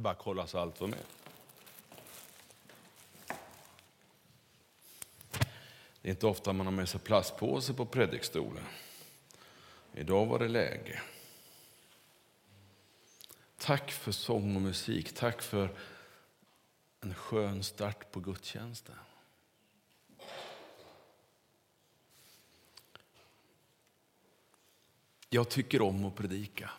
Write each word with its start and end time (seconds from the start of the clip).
ska 0.00 0.02
bara 0.02 0.14
kolla 0.14 0.46
så 0.46 0.58
allt 0.58 0.80
var 0.80 0.88
med. 0.88 1.04
Det 6.02 6.08
är 6.08 6.10
inte 6.10 6.26
ofta 6.26 6.52
man 6.52 6.66
har 6.66 6.72
med 6.72 6.88
sig 6.88 7.00
plastpåse 7.00 7.74
på 7.74 7.86
predikstolen. 7.86 8.64
Idag 9.94 10.26
var 10.26 10.38
det 10.38 10.48
läge. 10.48 11.02
Tack 13.58 13.92
för 13.92 14.12
sång 14.12 14.56
och 14.56 14.62
musik. 14.62 15.14
Tack 15.14 15.42
för 15.42 15.76
en 17.00 17.14
skön 17.14 17.62
start 17.62 18.12
på 18.12 18.20
gudstjänsten. 18.20 18.96
Jag 25.28 25.48
tycker 25.48 25.82
om 25.82 26.04
att 26.04 26.16
predika. 26.16 26.70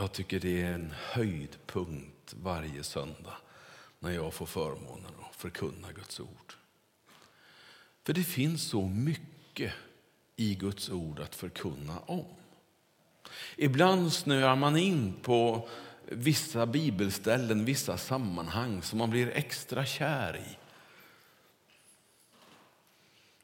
Jag 0.00 0.12
tycker 0.12 0.40
det 0.40 0.62
är 0.62 0.72
en 0.72 0.94
höjdpunkt 0.96 2.34
varje 2.42 2.82
söndag 2.82 3.36
när 3.98 4.10
jag 4.10 4.34
får 4.34 4.46
förmånen 4.46 5.12
att 5.30 5.36
förkunna 5.36 5.92
Guds 5.92 6.20
ord. 6.20 6.54
För 8.04 8.12
det 8.12 8.22
finns 8.22 8.62
så 8.62 8.88
mycket 8.88 9.72
i 10.36 10.54
Guds 10.54 10.90
ord 10.90 11.20
att 11.20 11.34
förkunna 11.34 11.98
om. 11.98 12.24
Ibland 13.56 14.12
snöar 14.12 14.56
man 14.56 14.76
in 14.76 15.14
på 15.22 15.68
vissa 16.04 16.66
bibelställen, 16.66 17.64
vissa 17.64 17.98
sammanhang 17.98 18.82
som 18.82 18.98
man 18.98 19.10
blir 19.10 19.30
extra 19.30 19.86
kär 19.86 20.36
i. 20.36 20.56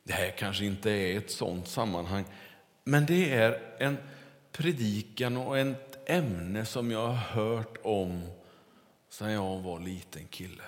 Det 0.03 0.13
här 0.13 0.31
kanske 0.31 0.65
inte 0.65 0.91
är 0.91 1.19
ett 1.19 1.31
sånt 1.31 1.69
sammanhang, 1.69 2.25
men 2.85 3.07
det 3.07 3.33
är 3.33 3.77
en 3.79 3.97
predikan 4.53 5.37
och 5.37 5.59
ett 5.59 5.96
ämne 6.07 6.65
som 6.65 6.91
jag 6.91 7.07
har 7.09 7.43
hört 7.43 7.77
om 7.83 8.23
sedan 9.09 9.33
jag 9.33 9.59
var 9.59 9.81
liten 9.81 10.27
kille. 10.27 10.63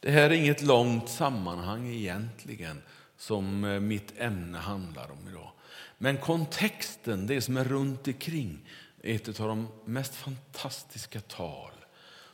Det 0.00 0.10
här 0.10 0.30
är 0.30 0.34
inget 0.34 0.62
långt 0.62 1.08
sammanhang 1.08 1.88
egentligen 1.88 2.82
som 3.16 3.64
eh, 3.64 3.80
mitt 3.80 4.12
ämne 4.18 4.58
handlar 4.58 5.10
om 5.10 5.28
idag. 5.28 5.50
Men 5.98 6.18
kontexten, 6.18 7.26
det 7.26 7.40
som 7.40 7.56
är 7.56 7.64
runt 7.64 8.06
omkring, 8.06 8.68
är 9.02 9.14
ett 9.14 9.40
av 9.40 9.48
de 9.48 9.68
mest 9.84 10.14
fantastiska 10.14 11.20
tal 11.20 11.70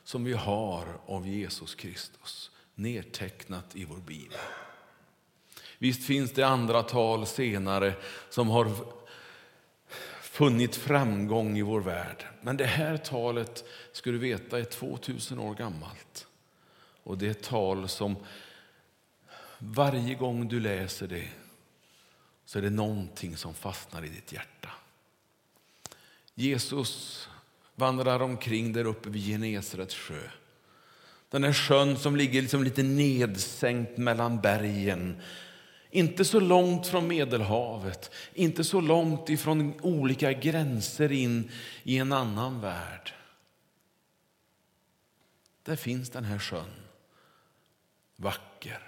som 0.05 0.25
vi 0.25 0.33
har 0.33 1.01
av 1.07 1.29
Jesus 1.29 1.75
Kristus 1.75 2.51
nedtecknat 2.75 3.77
i 3.77 3.85
vår 3.85 3.97
bibel. 3.97 4.39
Visst 5.79 6.07
finns 6.07 6.33
det 6.33 6.43
andra 6.43 6.83
tal 6.83 7.27
senare 7.27 7.95
som 8.31 8.49
har 8.49 8.71
funnit 10.43 10.77
framgång 10.77 11.59
i 11.59 11.63
vår 11.63 11.81
värld. 11.81 12.27
Men 12.41 12.57
det 12.57 12.67
här 12.67 12.97
talet, 12.97 13.65
ska 13.93 14.11
du 14.11 14.19
veta, 14.19 14.59
är 14.59 14.65
2000 14.65 15.39
år 15.39 15.55
gammalt. 15.55 16.27
Och 17.03 17.19
det 17.19 17.27
är 17.27 17.31
ett 17.31 17.43
tal 17.43 17.89
som 17.89 18.17
varje 19.59 20.15
gång 20.15 20.49
du 20.49 20.61
läser 20.61 21.07
det 21.07 21.29
så 22.45 22.59
är 22.59 22.63
det 22.63 22.71
någonting 22.71 23.37
som 23.37 23.55
fastnar 23.55 24.05
i 24.05 24.09
ditt 24.09 24.33
hjärta. 24.33 24.69
Jesus 26.35 27.29
vandrar 27.75 28.23
omkring 28.23 28.73
där 28.73 28.85
uppe 28.85 29.11
vid 29.11 29.27
Genesarets 29.27 29.95
sjö. 29.95 30.23
Den 31.31 31.45
här 31.45 31.53
sjön 31.53 31.97
som 31.97 32.17
ligger 32.17 32.43
liksom 32.43 32.65
lite 32.65 32.83
nedsänkt 32.83 33.99
mellan 33.99 34.41
bergen. 34.41 35.21
Inte 35.95 36.25
så 36.25 36.41
långt 36.41 36.87
från 36.87 37.09
Medelhavet, 37.09 38.11
inte 38.35 38.65
så 38.65 38.81
långt 38.81 39.29
ifrån 39.29 39.81
olika 39.81 40.33
gränser 40.33 41.13
in 41.13 41.51
i 41.83 41.99
en 41.99 42.13
annan 42.13 42.61
värld. 42.61 43.13
Där 45.63 45.77
finns 45.77 46.11
den 46.11 46.25
här 46.25 46.39
sjön, 46.39 46.71
vacker. 48.17 48.83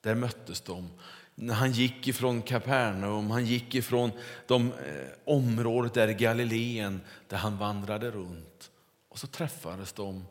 Där 0.00 0.14
möttes 0.14 0.60
de. 0.60 0.90
När 1.34 1.54
han 1.54 1.72
gick 1.72 2.08
ifrån 2.08 2.42
Kapernaum, 2.42 3.30
han 3.30 3.46
gick 3.46 3.74
ifrån 3.74 4.10
de 4.46 4.72
eh, 4.72 5.08
området 5.24 5.94
där 5.94 6.08
Galileen 6.08 7.00
där 7.28 7.36
han 7.36 7.58
vandrade 7.58 8.10
runt. 8.10 8.70
Och 9.08 9.18
så 9.18 9.26
träffades 9.26 9.92
de 9.92 10.24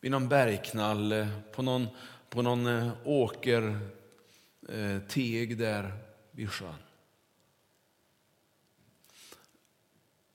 vid 0.00 0.10
någon 0.10 0.28
bergknalle, 0.28 1.28
på 1.52 1.62
någon, 1.62 1.88
på 2.30 2.42
någon 2.42 2.66
eh, 2.66 2.92
åker, 3.04 3.78
Eh, 4.68 4.98
teg 5.08 5.58
där 5.58 5.92
vid 6.30 6.50
sjön. 6.50 6.74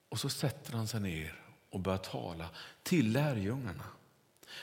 Och 0.10 0.20
så 0.20 0.30
sätter 0.30 0.74
han 0.74 0.88
sig 0.88 1.00
ner 1.00 1.42
och 1.70 1.80
börjar 1.80 1.98
tala 1.98 2.50
till 2.84 3.12
lärjungarna. 3.12 3.84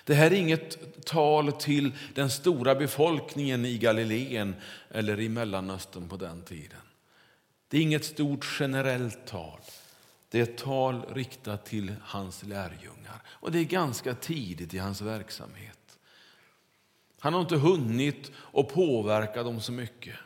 Det 0.05 0.15
här 0.15 0.31
är 0.31 0.37
inget 0.37 1.05
tal 1.05 1.53
till 1.53 1.93
den 2.15 2.31
stora 2.31 2.75
befolkningen 2.75 3.65
i 3.65 3.79
Galileen 3.79 4.55
eller 4.91 5.21
i 5.21 5.29
Mellanöstern 5.29 6.09
på 6.09 6.17
den 6.17 6.43
tiden. 6.43 6.81
Det 7.69 7.79
är 7.79 7.83
inget 7.83 8.05
stort 8.05 8.57
generellt 8.61 9.27
tal. 9.27 9.61
Det 10.31 10.39
är 10.39 10.43
ett 10.43 10.59
tal 10.59 11.03
riktat 11.15 11.67
till 11.67 11.95
hans 12.03 12.43
lärjungar. 12.43 13.23
Och 13.27 13.53
det 13.53 13.59
är 13.59 13.65
ganska 13.65 14.15
tidigt 14.15 14.75
i 14.75 14.79
hans 14.79 15.01
verksamhet. 15.01 15.78
Han 17.19 17.35
har 17.35 17.41
inte 17.41 17.57
hunnit 17.57 18.33
att 18.53 18.69
påverka 18.69 19.43
dem 19.43 19.61
så 19.61 19.73
mycket. 19.73 20.17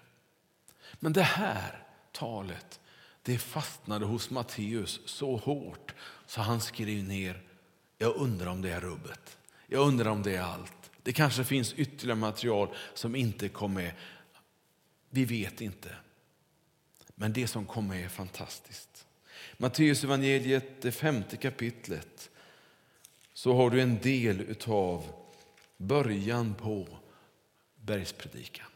Men 1.00 1.12
det 1.12 1.22
här 1.22 1.82
talet 2.12 2.80
det 3.22 3.38
fastnade 3.38 4.06
hos 4.06 4.30
Matteus 4.30 5.00
så 5.04 5.36
hårt 5.36 5.94
så 6.26 6.40
han 6.40 6.60
skrev 6.60 7.04
ner, 7.04 7.42
jag 7.98 8.16
undrar 8.16 8.46
om 8.46 8.62
det 8.62 8.70
är 8.70 8.80
rubbet. 8.80 9.38
Jag 9.66 9.86
undrar 9.86 10.10
om 10.10 10.22
det 10.22 10.36
är 10.36 10.42
allt. 10.42 10.90
Det 11.02 11.12
kanske 11.12 11.44
finns 11.44 11.74
ytterligare 11.74 12.18
material 12.18 12.68
som 12.94 13.16
inte 13.16 13.48
kom 13.48 13.74
med. 13.74 13.92
Vi 15.10 15.24
vet 15.24 15.60
inte. 15.60 15.96
Men 17.14 17.32
det 17.32 17.46
som 17.46 17.66
kom 17.66 17.88
med 17.88 18.04
är 18.04 18.08
fantastiskt. 18.08 19.06
Matteus 19.56 20.04
evangeliet, 20.04 20.82
det 20.82 20.92
femte 20.92 21.36
kapitlet, 21.36 22.30
så 23.34 23.54
har 23.54 23.70
du 23.70 23.80
en 23.80 23.98
del 23.98 24.56
av 24.66 25.21
början 25.82 26.54
på 26.54 26.98
bergspredikan. 27.74 28.66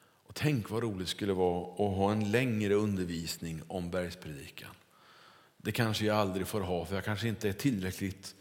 Och 0.00 0.34
tänk 0.34 0.70
vad 0.70 0.82
roligt 0.82 1.06
det 1.06 1.10
skulle 1.10 1.32
vara 1.32 1.72
att 1.72 1.96
ha 1.96 2.12
en 2.12 2.30
längre 2.30 2.74
undervisning 2.74 3.62
om 3.68 3.90
bergspredikan. 3.90 4.70
Det 5.56 5.72
kanske 5.72 6.04
jag 6.04 6.16
aldrig 6.16 6.46
får 6.46 6.60
ha, 6.60 6.84
för 6.84 6.94
jag 6.94 7.04
kanske 7.04 7.28
inte 7.28 7.48
är 7.48 7.52
tillräckligt 7.52 8.34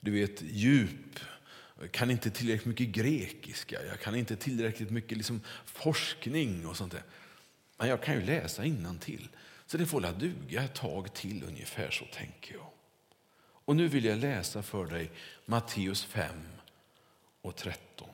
du 0.00 0.10
vet, 0.10 0.42
djup. 0.42 1.20
Jag 1.80 1.92
kan 1.92 2.10
inte 2.10 2.30
tillräckligt 2.30 2.66
mycket 2.66 2.88
grekiska, 2.88 3.84
jag 3.86 4.00
kan 4.00 4.14
inte 4.14 4.36
tillräckligt 4.36 4.90
mycket 4.90 5.16
liksom 5.16 5.40
forskning 5.64 6.66
och 6.66 6.76
sånt 6.76 6.92
där. 6.92 7.02
Men 7.76 7.88
jag 7.88 8.02
kan 8.02 8.14
ju 8.14 8.22
läsa 8.22 8.62
till. 9.00 9.28
Så 9.66 9.76
det 9.76 9.86
får 9.86 10.00
la 10.00 10.12
duga 10.12 10.62
ett 10.62 10.74
tag 10.74 11.14
till 11.14 11.44
ungefär 11.48 11.90
så 11.90 12.04
tänker 12.04 12.54
jag. 12.54 12.70
Och 13.68 13.76
nu 13.76 13.88
vill 13.88 14.04
jag 14.04 14.18
läsa 14.18 14.62
för 14.62 14.86
dig 14.86 15.10
Matteus 15.44 16.04
5 16.04 16.30
och 17.42 17.56
13. 17.56 18.08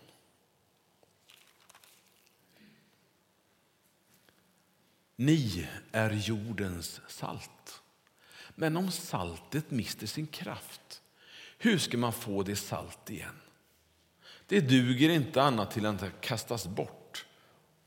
Ni 5.17 5.69
är 5.93 6.11
jordens 6.11 7.01
salt. 7.09 7.83
Men 8.55 8.77
om 8.77 8.91
saltet 8.91 9.71
mister 9.71 10.07
sin 10.07 10.27
kraft 10.27 11.03
hur 11.59 11.79
ska 11.79 11.99
man 11.99 12.13
få 12.13 12.43
det 12.43 12.57
salt 12.57 13.11
igen? 13.11 13.41
Det 14.47 14.61
duger 14.61 15.09
inte 15.09 15.43
annat 15.43 15.71
till 15.71 15.87
att 15.87 16.21
kastas 16.21 16.67
bort 16.67 17.27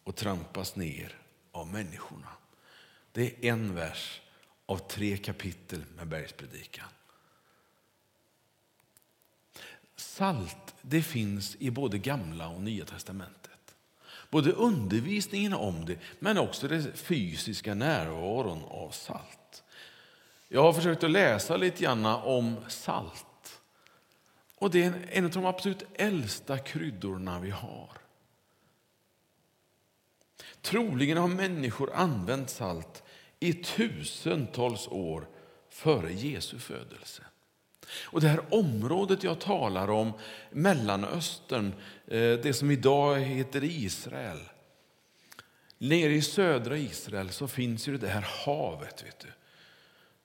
och 0.04 0.16
trampas 0.16 0.76
ner 0.76 1.16
av 1.52 1.68
människorna. 1.68 2.32
Det 3.12 3.26
är 3.26 3.52
en 3.52 3.76
vers 3.76 4.22
av 4.66 4.78
tre 4.78 5.18
kapitel 5.18 5.84
med 5.96 6.08
bergspredikan. 6.08 6.88
Salt 10.18 10.76
det 10.82 11.02
finns 11.02 11.56
i 11.60 11.72
både 11.72 11.98
gamla 11.98 12.48
och 12.48 12.62
nya 12.62 12.86
testamentet. 12.86 13.76
Både 14.30 14.52
undervisningen 14.52 15.54
om 15.54 15.86
det 15.86 16.00
men 16.20 16.38
också 16.38 16.68
den 16.68 16.94
fysiska 16.94 17.74
närvaron 17.74 18.64
av 18.64 18.90
salt. 18.90 19.64
Jag 20.48 20.62
har 20.62 20.74
försökt 20.74 21.04
att 21.04 21.12
läsa 21.12 21.58
lite 21.58 21.84
grann 21.84 22.06
om 22.06 22.56
salt. 22.68 23.62
Och 24.56 24.72
det 24.72 24.84
är 24.84 24.94
en 25.10 25.26
av 25.26 25.32
de 25.32 25.46
absolut 25.46 25.84
äldsta 25.94 26.58
kryddorna 26.58 27.40
vi 27.40 27.50
har. 27.50 27.90
Troligen 30.62 31.18
har 31.18 31.28
människor 31.28 31.94
använt 31.94 32.50
salt 32.50 33.04
i 33.40 33.54
tusentals 33.54 34.88
år 34.88 35.28
före 35.70 36.14
Jesu 36.14 36.60
födelse. 36.60 37.24
Och 37.90 38.22
det 38.22 38.28
här 38.28 38.42
området 38.54 39.24
jag 39.24 39.40
talar 39.40 39.90
om, 39.90 40.14
Mellanöstern, 40.52 41.74
eh, 42.08 42.20
det 42.20 42.56
som 42.56 42.72
idag 42.72 43.20
heter 43.20 43.64
Israel. 43.64 44.40
Nere 45.78 46.14
i 46.14 46.22
södra 46.22 46.78
Israel 46.78 47.30
så 47.30 47.48
finns 47.48 47.88
ju 47.88 47.98
det 47.98 48.08
här 48.08 48.28
havet. 48.46 49.04
Vet 49.06 49.20
du. 49.20 49.28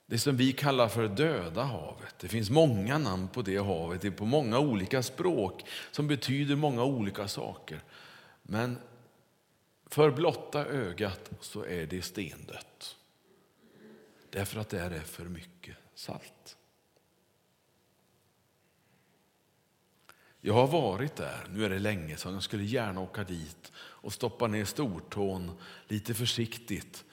det 0.06 0.18
som 0.18 0.36
vi 0.36 0.52
kallar 0.52 0.88
för 0.88 1.08
Döda 1.08 1.62
havet. 1.62 2.14
Det 2.20 2.28
finns 2.28 2.50
många 2.50 2.98
namn 2.98 3.28
på 3.28 3.42
det 3.42 3.56
havet, 3.56 4.00
det 4.00 4.08
är 4.08 4.12
på 4.12 4.24
många 4.24 4.58
olika 4.58 5.02
språk 5.02 5.64
som 5.90 6.08
betyder 6.08 6.56
många 6.56 6.84
olika 6.84 7.28
saker. 7.28 7.80
Men 8.42 8.78
för 9.86 10.10
blotta 10.10 10.66
ögat 10.66 11.30
så 11.40 11.64
är 11.64 11.86
det 11.86 12.02
stendött. 12.02 12.96
Därför 14.30 14.60
att 14.60 14.68
där 14.68 14.90
är 14.90 15.00
för 15.00 15.24
mycket 15.24 15.76
salt. 15.94 16.56
Jag 20.44 20.54
har 20.54 20.66
varit 20.66 21.16
där, 21.16 21.46
nu 21.50 21.64
är 21.64 21.70
det 21.70 21.78
länge 21.78 22.16
sedan, 22.16 22.34
jag 22.34 22.42
skulle 22.42 22.64
gärna 22.64 23.00
åka 23.00 23.24
dit 23.24 23.72
och 23.76 24.12
stoppa 24.12 24.46
ner 24.46 24.64
stortån 24.64 25.50
lite 25.88 26.14
försiktigt 26.14 27.04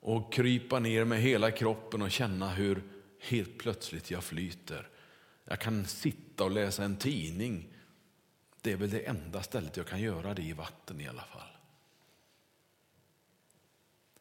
och 0.00 0.32
krypa 0.32 0.78
ner 0.78 1.04
med 1.04 1.20
hela 1.20 1.50
kroppen 1.50 2.02
och 2.02 2.10
känna 2.10 2.48
hur 2.48 2.82
helt 3.20 3.58
plötsligt 3.58 4.10
jag 4.10 4.24
flyter. 4.24 4.88
Jag 5.44 5.60
kan 5.60 5.86
sitta 5.86 6.44
och 6.44 6.50
läsa 6.50 6.84
en 6.84 6.96
tidning. 6.96 7.68
Det 8.60 8.72
är 8.72 8.76
väl 8.76 8.90
det 8.90 9.06
enda 9.06 9.42
stället 9.42 9.76
jag 9.76 9.86
kan 9.86 10.00
göra 10.00 10.34
det 10.34 10.42
i 10.42 10.52
vatten 10.52 11.00
i 11.00 11.08
alla 11.08 11.24
fall. 11.24 11.56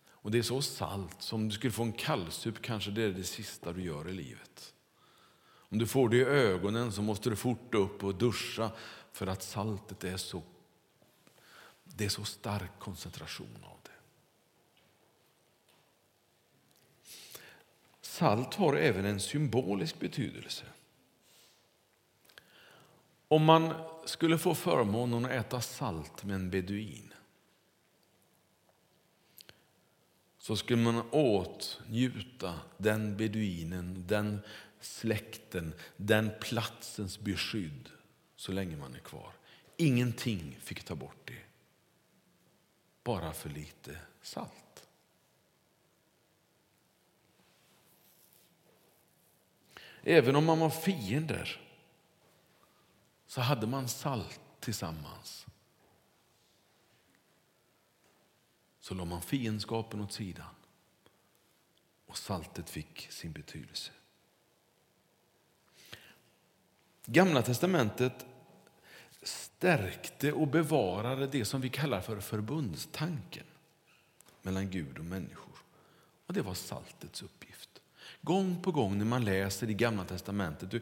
Och 0.07 0.31
det 0.31 0.37
är 0.37 0.43
så 0.43 0.61
salt, 0.61 1.21
som 1.21 1.49
du 1.49 1.55
skulle 1.55 1.73
få 1.73 1.83
en 1.83 1.93
kallsup 1.93 2.61
kanske 2.61 2.91
det 2.91 3.03
är 3.03 3.09
det 3.09 3.23
sista 3.23 3.73
du 3.73 3.83
gör 3.83 4.09
i 4.09 4.13
livet. 4.13 4.74
Om 5.75 5.79
du 5.79 5.87
får 5.87 6.09
det 6.09 6.17
i 6.17 6.23
ögonen 6.23 6.91
så 6.91 7.01
måste 7.01 7.29
du 7.29 7.35
fort 7.35 7.75
upp 7.75 8.03
och 8.03 8.15
duscha 8.15 8.71
för 9.11 9.27
att 9.27 9.43
saltet 9.43 10.03
är 10.03 10.17
så, 10.17 10.41
det 11.83 12.05
är 12.05 12.09
så 12.09 12.23
stark 12.23 12.79
koncentration 12.79 13.63
av 13.63 13.77
det. 13.83 13.91
Salt 18.01 18.53
har 18.53 18.75
även 18.75 19.05
en 19.05 19.19
symbolisk 19.19 19.99
betydelse. 19.99 20.65
Om 23.27 23.43
man 23.45 23.73
skulle 24.05 24.37
få 24.37 24.55
förmånen 24.55 25.25
att 25.25 25.31
äta 25.31 25.61
salt 25.61 26.23
med 26.23 26.35
en 26.35 26.49
beduin 26.49 27.13
så 30.45 30.55
skulle 30.55 30.81
man 30.81 31.03
åtnjuta 31.11 32.59
den 32.77 33.17
beduinen, 33.17 34.03
den 34.07 34.39
släkten, 34.85 35.73
den 35.97 36.31
platsens 36.41 37.19
beskydd 37.19 37.89
så 38.35 38.51
länge 38.51 38.77
man 38.77 38.95
är 38.95 38.99
kvar. 38.99 39.33
Ingenting 39.77 40.57
fick 40.59 40.83
ta 40.83 40.95
bort 40.95 41.27
det. 41.27 41.43
Bara 43.03 43.33
för 43.33 43.49
lite 43.49 43.99
salt. 44.21 44.87
Även 50.01 50.35
om 50.35 50.45
man 50.45 50.59
var 50.59 50.69
fiender 50.69 51.61
så 53.27 53.41
hade 53.41 53.67
man 53.67 53.87
salt 53.87 54.41
tillsammans. 54.59 55.45
Så 58.79 58.93
la 58.93 59.05
man 59.05 59.21
fiendskapen 59.21 60.01
åt 60.01 60.13
sidan 60.13 60.55
och 62.05 62.17
saltet 62.17 62.69
fick 62.69 63.11
sin 63.11 63.31
betydelse. 63.31 63.91
Gamla 67.05 67.41
testamentet 67.41 68.25
stärkte 69.23 70.33
och 70.33 70.47
bevarade 70.47 71.27
det 71.27 71.45
som 71.45 71.61
vi 71.61 71.69
kallar 71.69 72.01
för 72.01 72.19
förbundstanken 72.19 73.43
mellan 74.41 74.69
Gud 74.69 74.97
och 74.97 75.05
människor. 75.05 75.53
Och 76.27 76.33
Det 76.33 76.41
var 76.41 76.53
saltets 76.53 77.21
uppgift. 77.21 77.69
Gång 78.21 78.61
på 78.61 78.71
gång 78.71 78.97
när 78.97 79.05
man 79.05 79.25
läser 79.25 79.69
i 79.69 79.73
Gamla 79.73 80.05
testamentet, 80.05 80.71
du, 80.71 80.81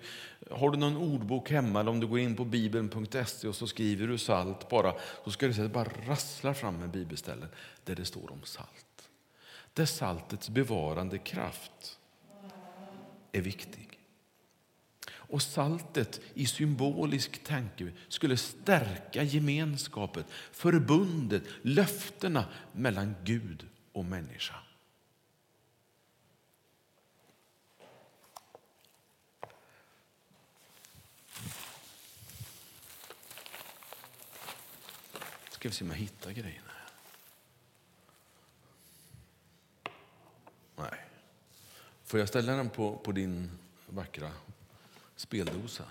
har 0.52 0.70
du 0.70 0.78
någon 0.78 0.98
ordbok 0.98 1.52
hemma 1.52 1.80
eller 1.80 1.92
om 1.92 2.00
du 2.00 2.08
går 2.08 2.20
in 2.20 2.36
på 2.36 2.46
bibeln.se 2.46 3.48
och 3.48 3.56
så 3.56 3.68
skriver 3.68 4.08
du 4.08 4.18
salt 4.18 4.70
bara, 4.70 4.94
så 5.24 5.32
ska 5.32 5.48
du 5.48 5.54
se 5.54 5.62
att 5.62 5.68
det 5.68 5.74
bara 5.74 5.90
rasslar 6.08 6.54
fram 6.54 6.80
med 6.80 6.90
bibelställen 6.90 7.50
där 7.84 7.96
det 7.96 8.06
står 8.06 8.32
om 8.32 8.42
salt. 8.44 9.10
Där 9.74 9.86
saltets 9.86 10.50
bevarande 10.50 11.18
kraft 11.18 12.00
är 13.32 13.42
viktig. 13.42 13.93
Och 15.34 15.42
saltet 15.42 16.22
i 16.34 16.46
symbolisk 16.46 17.44
tanke 17.44 17.92
skulle 18.08 18.38
stärka 18.38 19.24
gemenskapet, 19.24 20.26
förbundet, 20.52 21.44
löftena 21.62 22.46
mellan 22.72 23.16
Gud 23.24 23.68
och 23.92 24.06
människa. 24.06 24.56
Ska 35.50 35.70
vi 35.70 35.76
se 35.76 35.84
om 35.84 35.90
jag 35.90 35.98
hittar 35.98 36.32
grejerna. 36.32 36.74
Nej. 40.76 41.00
Får 42.04 42.20
jag 42.20 42.30
ställa 42.30 42.56
den 42.56 42.70
på, 42.70 42.98
på 42.98 43.12
din 43.12 43.52
vackra 43.88 44.32
speldosa. 45.16 45.84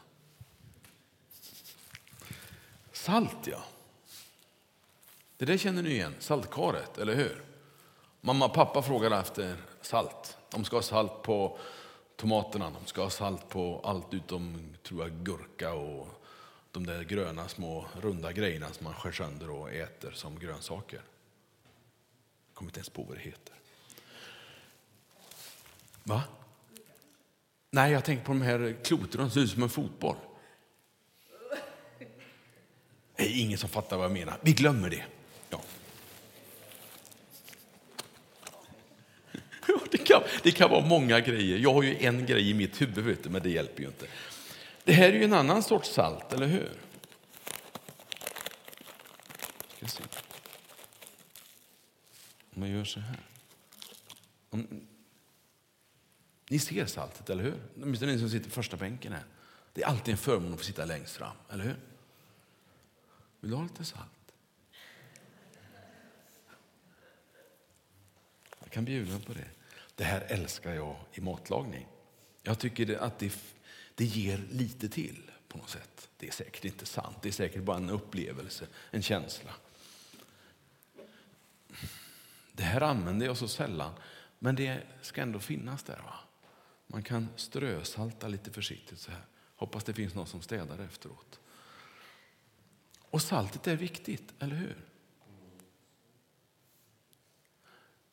Salt, 2.93 3.47
ja. 3.47 3.65
Det 5.37 5.45
där 5.45 5.57
känner 5.57 5.83
ni 5.83 5.91
igen, 5.91 6.15
saltkaret, 6.19 6.99
eller 6.99 7.15
hur? 7.15 7.43
Mamma 8.21 8.45
och 8.45 8.55
pappa 8.55 8.83
frågar 8.83 9.21
efter 9.21 9.57
salt. 9.81 10.37
De 10.51 10.65
ska 10.65 10.77
ha 10.77 10.83
salt 10.83 11.23
på 11.23 11.59
tomaterna, 12.17 12.71
de 12.71 12.87
ska 12.87 13.03
ha 13.03 13.11
salt 13.11 13.49
på 13.49 13.81
allt 13.85 14.15
utom 14.15 14.75
tror 14.83 15.03
jag, 15.03 15.13
gurka 15.13 15.73
och 15.73 16.09
de 16.71 16.87
där 16.87 17.03
gröna 17.03 17.49
små 17.49 17.87
runda 18.01 18.33
grejerna 18.33 18.73
som 18.73 18.85
man 18.85 18.95
skär 18.95 19.13
sönder 19.13 19.51
och 19.51 19.73
äter 19.73 20.11
som 20.11 20.39
grönsaker. 20.39 21.03
Jag 22.49 22.55
kommer 22.55 22.69
inte 22.69 22.79
ens 22.79 22.89
på 22.89 23.03
vad 23.03 23.17
det 23.17 23.21
heter. 23.21 23.55
Va? 26.03 26.23
Nej, 27.75 27.93
jag 27.93 28.05
tänker 28.05 28.25
på 28.25 28.33
de 28.33 28.43
här 28.43 28.77
kloten, 28.85 29.21
som 29.21 29.31
ser 29.31 29.41
ut 29.41 29.51
som 29.51 29.63
en 29.63 29.69
fotboll. 29.69 30.17
Det 33.17 33.23
är 33.23 33.41
ingen 33.41 33.59
som 33.59 33.69
fattar 33.69 33.97
vad 33.97 34.05
jag 34.05 34.13
menar. 34.13 34.39
Vi 34.41 34.53
glömmer 34.53 34.91
det. 34.91 35.05
Ja. 35.51 35.61
Det 39.91 39.99
kan, 39.99 40.23
det 40.43 40.51
kan 40.51 40.71
vara 40.71 40.87
många 40.87 41.21
grejer. 41.21 41.59
Jag 41.59 41.75
har 41.75 41.83
ju 41.83 41.97
en 41.97 42.27
grej 42.27 42.51
i 42.51 42.55
mitt 42.55 42.81
huvud, 42.81 43.05
vet 43.05 43.25
du, 43.25 43.31
men 43.31 43.43
det 43.43 43.51
hjälper 43.51 43.83
ju 43.83 43.87
inte. 43.89 44.07
Det 44.85 44.93
här 44.93 45.09
är 45.09 45.13
ju 45.13 45.25
en 45.25 45.33
annan 45.33 45.63
sorts 45.63 45.91
salt, 45.91 46.33
eller 46.33 46.47
hur? 46.47 46.71
Ska 49.77 49.87
se. 49.87 50.03
Om 52.55 52.61
man 52.61 52.71
gör 52.71 52.85
så 52.85 53.01
här. 53.01 53.19
Om, 54.51 54.87
ni 56.53 56.59
ser 56.59 56.87
saltet, 56.87 57.31
eller 57.31 57.45
hur? 57.45 57.63
Åtminstone 57.83 58.13
ni 58.13 58.19
som 58.19 58.31
sitter 58.31 58.49
på 58.49 58.55
första 58.55 58.77
bänken 58.77 59.13
här. 59.13 59.25
Det 59.73 59.83
är 59.83 59.87
alltid 59.87 60.13
en 60.13 60.19
förmån 60.19 60.53
att 60.53 60.59
få 60.59 60.65
sitta 60.65 60.85
längst 60.85 61.17
fram, 61.17 61.37
eller 61.51 61.65
hur? 61.65 61.77
Vill 63.41 63.51
du 63.51 63.57
ha 63.57 63.63
lite 63.63 63.85
salt? 63.85 64.35
Jag 68.61 68.71
kan 68.71 68.85
bjuda 68.85 69.19
på 69.19 69.33
det. 69.33 69.49
Det 69.95 70.05
här 70.05 70.21
älskar 70.21 70.75
jag 70.75 70.97
i 71.13 71.21
matlagning. 71.21 71.87
Jag 72.43 72.59
tycker 72.59 72.99
att 72.99 73.19
det, 73.19 73.33
det 73.95 74.05
ger 74.05 74.39
lite 74.51 74.89
till 74.89 75.31
på 75.49 75.59
något 75.59 75.71
sätt. 75.71 76.09
Det 76.17 76.29
är 76.29 76.33
säkert 76.33 76.65
inte 76.65 76.87
sant, 76.87 77.17
det 77.23 77.29
är 77.29 77.33
säkert 77.33 77.63
bara 77.63 77.77
en 77.77 77.91
upplevelse, 77.91 78.67
en 78.91 79.03
känsla. 79.03 79.53
Det 82.53 82.63
här 82.63 82.81
använder 82.81 83.27
jag 83.27 83.37
så 83.37 83.49
sällan, 83.49 83.95
men 84.39 84.55
det 84.55 84.83
ska 85.03 85.23
ändå 85.23 85.39
finnas 85.39 85.83
där. 85.83 85.99
Va? 85.99 86.15
Man 86.93 87.03
kan 87.03 87.29
strösalta 87.37 88.29
lite 88.29 88.51
försiktigt 88.51 88.99
så 88.99 89.11
här. 89.11 89.27
Hoppas 89.57 89.85
det 89.85 89.95
finns 89.95 90.15
någon 90.15 90.27
som 90.27 90.43
städar 90.43 90.79
efteråt. 90.79 91.41
Och 93.01 93.23
saltet 93.23 93.67
är 93.67 93.77
viktigt, 93.77 94.35
eller 94.39 94.57
hur? 94.57 94.85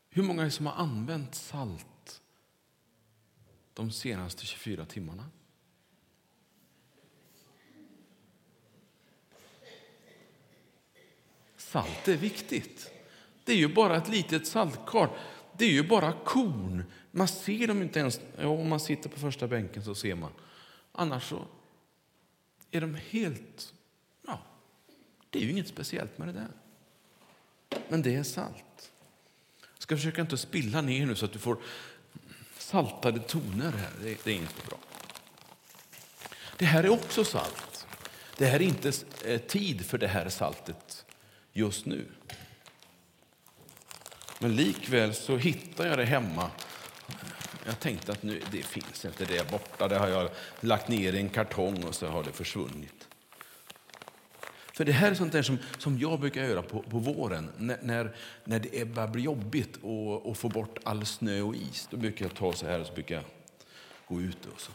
Hur 0.10 0.24
många 0.24 0.46
är 0.46 0.50
som 0.50 0.66
har 0.66 0.74
använt 0.74 1.36
salt 1.36 2.22
de 3.74 3.92
senaste 3.92 4.46
24 4.46 4.86
timmarna? 4.86 5.30
Salt 11.58 12.08
är 12.08 12.18
viktigt. 12.18 12.92
Det 13.44 13.52
är 13.52 13.58
ju 13.58 13.74
bara 13.74 13.98
ett 13.98 14.10
litet 14.10 14.48
saltkar. 14.48 15.18
Det 15.60 15.66
är 15.66 15.70
ju 15.70 15.84
bara 15.84 16.14
korn 16.14 16.84
man 17.12 17.28
ser 17.28 17.68
dem 17.68 17.82
inte 17.82 18.00
ens. 18.00 18.20
Ja, 18.38 18.48
om 18.48 18.70
man 18.70 18.80
sitter 18.80 19.10
på 19.10 19.20
första 19.20 19.48
bänken 19.48 19.86
så 19.86 19.96
ser 19.96 20.16
man. 20.16 20.32
Annars 20.92 21.24
så 21.24 21.46
är 22.72 22.82
de 22.82 22.98
helt... 23.10 23.74
Ja, 24.28 24.42
det 25.30 25.40
är 25.40 25.44
ju 25.44 25.52
inget 25.52 25.68
speciellt 25.68 26.18
med 26.18 26.28
det 26.28 26.34
där. 26.34 26.50
Men 27.90 28.02
det 28.02 28.16
är 28.16 28.24
salt. 28.24 28.92
Jag 29.60 29.84
ska 29.84 29.96
försöka 29.96 30.22
inte 30.22 30.38
spilla 30.38 30.82
ner 30.82 31.06
nu 31.06 31.16
så 31.16 31.26
att 31.26 31.34
du 31.34 31.40
får 31.40 31.58
saltade 32.58 33.20
toner 33.20 33.72
här. 33.72 33.92
Det, 34.04 34.24
det 34.24 34.32
är 34.32 34.36
inte 34.36 34.68
bra. 34.68 34.78
Det 36.58 36.66
här 36.66 36.84
är 36.84 36.90
också 36.90 37.24
salt. 37.24 37.88
Det 38.38 38.46
här 38.46 38.62
är 38.62 38.66
inte 38.66 38.92
eh, 39.26 39.42
tid 39.42 39.86
för 39.86 39.98
det 39.98 40.08
här 40.08 40.30
saltet 40.30 41.06
just 41.54 41.86
nu. 41.86 42.06
Men 44.40 44.56
likväl 44.56 45.14
så 45.14 45.38
hittar 45.38 45.88
jag 45.88 45.98
det 45.98 46.06
hemma. 46.06 46.52
Jag 47.66 47.80
tänkte 47.80 48.12
att 48.12 48.24
nu, 48.24 48.42
det 48.52 48.64
finns 48.64 49.06
inte, 49.06 49.26
det 49.26 49.52
borta. 49.52 49.88
Det 49.88 49.98
har 49.98 50.08
jag 50.08 50.30
lagt 50.60 50.88
ner 50.88 51.14
i 51.14 51.18
en 51.18 51.30
kartong 51.30 51.84
och 51.84 51.96
så 51.96 52.08
har 52.08 52.24
det 52.24 52.32
försvunnit. 52.32 53.08
För 54.74 54.86
det 54.86 54.92
här 54.92 55.12
är 55.12 55.16
sånt 55.16 55.32
där 55.32 55.42
som, 55.42 55.58
som 55.78 56.00
jag 56.00 56.20
brukar 56.20 56.44
göra 56.44 56.62
på, 56.62 56.84
på 56.84 57.00
våren 57.00 57.52
när, 57.58 57.78
när, 57.82 58.16
när 58.44 58.60
det 58.60 58.86
börjar 58.86 59.08
bli 59.08 59.22
jobbigt 59.22 59.78
att 60.26 60.38
få 60.38 60.50
bort 60.50 60.80
all 60.84 61.06
snö 61.06 61.42
och 61.42 61.56
is. 61.56 61.88
Då 61.92 61.98
brukar 61.98 62.26
jag 62.26 62.36
ta 62.36 62.54
så 62.54 62.66
här 62.66 62.80
och 62.80 62.88
så 62.88 62.94
brukar 62.94 63.16
jag 63.16 63.24
gå 64.08 64.22
ut 64.22 64.46
och 64.46 64.62
så. 64.62 64.72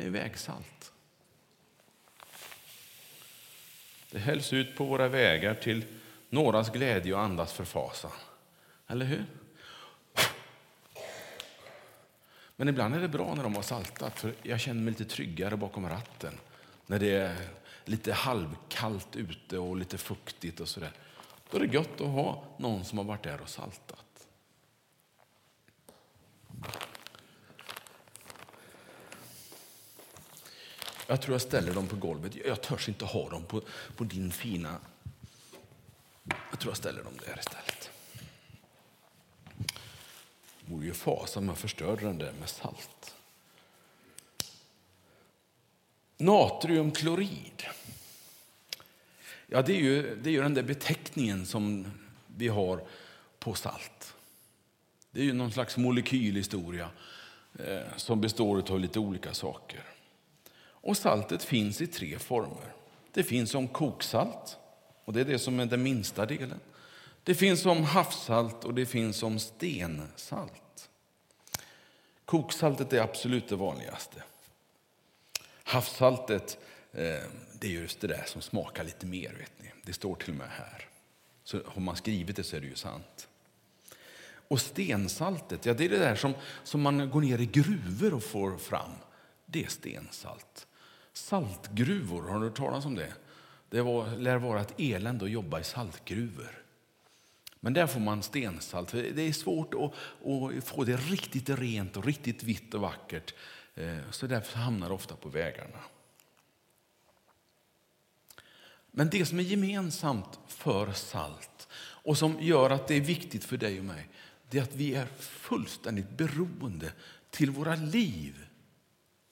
Det 0.00 0.06
är 0.06 0.10
vägsalt. 0.10 0.89
Det 4.10 4.18
hälls 4.18 4.52
ut 4.52 4.76
på 4.76 4.84
våra 4.84 5.08
vägar 5.08 5.54
till 5.54 5.84
någras 6.28 6.70
glädje 6.70 7.14
och 7.14 7.20
andras 7.20 7.52
förfasan. 7.52 8.10
Eller 8.88 9.06
hur? 9.06 9.24
Men 12.56 12.68
ibland 12.68 12.94
är 12.94 13.00
det 13.00 13.08
bra 13.08 13.34
när 13.34 13.42
de 13.42 13.54
har 13.54 13.62
saltat, 13.62 14.18
för 14.18 14.34
jag 14.42 14.60
känner 14.60 14.82
mig 14.82 14.90
lite 14.90 15.04
tryggare 15.04 15.56
bakom 15.56 15.88
ratten. 15.88 16.32
När 16.86 16.98
det 16.98 17.10
är 17.10 17.36
lite 17.84 18.12
halvkallt 18.12 19.16
ute 19.16 19.58
och 19.58 19.76
lite 19.76 19.98
fuktigt 19.98 20.60
och 20.60 20.68
sådär. 20.68 20.92
Då 21.50 21.56
är 21.56 21.66
det 21.66 21.74
gött 21.74 22.00
att 22.00 22.06
ha 22.06 22.44
någon 22.58 22.84
som 22.84 22.98
har 22.98 23.04
varit 23.04 23.22
där 23.22 23.40
och 23.40 23.48
saltat. 23.48 24.04
Jag 31.10 31.20
tror 31.20 31.34
jag 31.34 31.42
ställer 31.42 31.74
dem 31.74 31.86
på 31.86 31.96
golvet. 31.96 32.36
Jag 32.46 32.60
törs 32.60 32.88
inte 32.88 33.04
ha 33.04 33.28
dem 33.30 33.42
på, 33.44 33.62
på 33.96 34.04
din 34.04 34.32
fina... 34.32 34.76
Jag 36.50 36.58
tror 36.58 36.70
jag 36.70 36.76
ställer 36.76 37.02
dem 37.02 37.12
där 37.26 37.38
istället. 37.38 37.90
Det 40.60 40.74
vore 40.74 40.86
ju 40.86 40.94
fasa 40.94 41.38
om 41.38 41.48
jag 41.48 41.58
förstörde 41.58 42.04
den 42.04 42.18
där 42.18 42.32
med 42.40 42.48
salt. 42.48 43.14
Natriumklorid. 46.16 47.62
Ja, 49.46 49.62
det 49.62 49.72
är, 49.72 49.80
ju, 49.80 50.16
det 50.16 50.30
är 50.30 50.32
ju 50.32 50.42
den 50.42 50.54
där 50.54 50.62
beteckningen 50.62 51.46
som 51.46 51.92
vi 52.26 52.48
har 52.48 52.84
på 53.38 53.54
salt. 53.54 54.14
Det 55.10 55.20
är 55.20 55.24
ju 55.24 55.32
någon 55.32 55.52
slags 55.52 55.76
molekylhistoria 55.76 56.90
eh, 57.58 57.96
som 57.96 58.20
består 58.20 58.72
av 58.72 58.80
lite 58.80 58.98
olika 58.98 59.34
saker. 59.34 59.89
Och 60.80 60.96
saltet 60.96 61.42
finns 61.42 61.80
i 61.80 61.86
tre 61.86 62.18
former. 62.18 62.74
Det 63.12 63.22
finns 63.22 63.50
som 63.50 63.68
koksalt, 63.68 64.58
och 65.04 65.12
det 65.12 65.20
är 65.20 65.24
det 65.24 65.38
som 65.38 65.60
är 65.60 65.66
den 65.66 65.82
minsta 65.82 66.26
delen. 66.26 66.60
Det 67.22 67.34
finns 67.34 67.60
som 67.60 67.84
havssalt 67.84 68.64
och 68.64 68.74
det 68.74 68.86
finns 68.86 69.16
som 69.16 69.38
stensalt. 69.38 70.90
Koksaltet 72.24 72.92
är 72.92 73.00
absolut 73.00 73.48
det 73.48 73.56
vanligaste. 73.56 74.22
Havssaltet 75.64 76.58
eh, 76.92 77.22
det 77.60 77.66
är 77.66 77.70
just 77.70 78.00
det 78.00 78.06
där 78.06 78.24
som 78.26 78.42
smakar 78.42 78.84
lite 78.84 79.06
mer. 79.06 79.34
vet 79.38 79.52
ni. 79.62 79.72
Det 79.82 79.92
står 79.92 80.14
till 80.14 80.30
och 80.30 80.36
med 80.36 80.48
här. 80.50 80.88
Så 81.44 81.60
har 81.66 81.82
man 81.82 81.96
skrivit 81.96 82.36
det 82.36 82.44
så 82.44 82.56
är 82.56 82.60
det 82.60 82.66
ju 82.66 82.74
sant. 82.74 83.28
Och 84.48 84.60
stensaltet, 84.60 85.66
ja, 85.66 85.74
det 85.74 85.84
är 85.84 85.88
det 85.88 85.98
där 85.98 86.14
som, 86.14 86.34
som 86.64 86.80
man 86.80 87.10
går 87.10 87.20
ner 87.20 87.38
i 87.38 87.46
gruvor 87.46 88.14
och 88.14 88.22
får 88.22 88.56
fram. 88.56 88.90
Det 89.46 89.64
är 89.64 89.68
stensalt. 89.68 90.66
Saltgruvor, 91.12 92.22
har 92.22 92.40
du 92.40 92.46
hört 92.46 92.56
talas 92.56 92.86
om 92.86 92.94
det? 92.94 93.14
Det 93.70 93.82
var, 93.82 94.16
lär 94.16 94.36
vara 94.36 94.60
ett 94.60 94.74
elände 94.78 95.24
att 95.24 95.30
jobba 95.30 95.60
i 95.60 95.64
saltgruvor. 95.64 96.64
Men 97.60 97.72
där 97.72 97.86
får 97.86 98.00
man 98.00 98.22
stensalt. 98.22 98.92
Det 98.92 99.22
är 99.22 99.32
svårt 99.32 99.74
att, 99.74 99.82
att 99.82 100.64
få 100.64 100.84
det 100.84 100.96
riktigt 100.96 101.48
rent 101.48 101.96
och 101.96 102.04
riktigt 102.04 102.42
vitt 102.42 102.74
och 102.74 102.80
vackert. 102.80 103.34
Eh, 103.74 103.98
så 104.10 104.26
därför 104.26 104.58
hamnar 104.58 104.88
det 104.88 104.94
ofta 104.94 105.16
på 105.16 105.28
vägarna. 105.28 105.78
Men 108.90 109.10
det 109.10 109.26
som 109.26 109.38
är 109.38 109.42
gemensamt 109.42 110.40
för 110.46 110.92
salt 110.92 111.68
och 111.78 112.18
som 112.18 112.40
gör 112.40 112.70
att 112.70 112.88
det 112.88 112.94
är 112.94 113.00
viktigt 113.00 113.44
för 113.44 113.56
dig 113.56 113.78
och 113.78 113.84
mig, 113.84 114.08
det 114.50 114.58
är 114.58 114.62
att 114.62 114.74
vi 114.74 114.94
är 114.94 115.06
fullständigt 115.18 116.10
beroende 116.10 116.92
till 117.30 117.50
våra 117.50 117.74
liv 117.74 118.46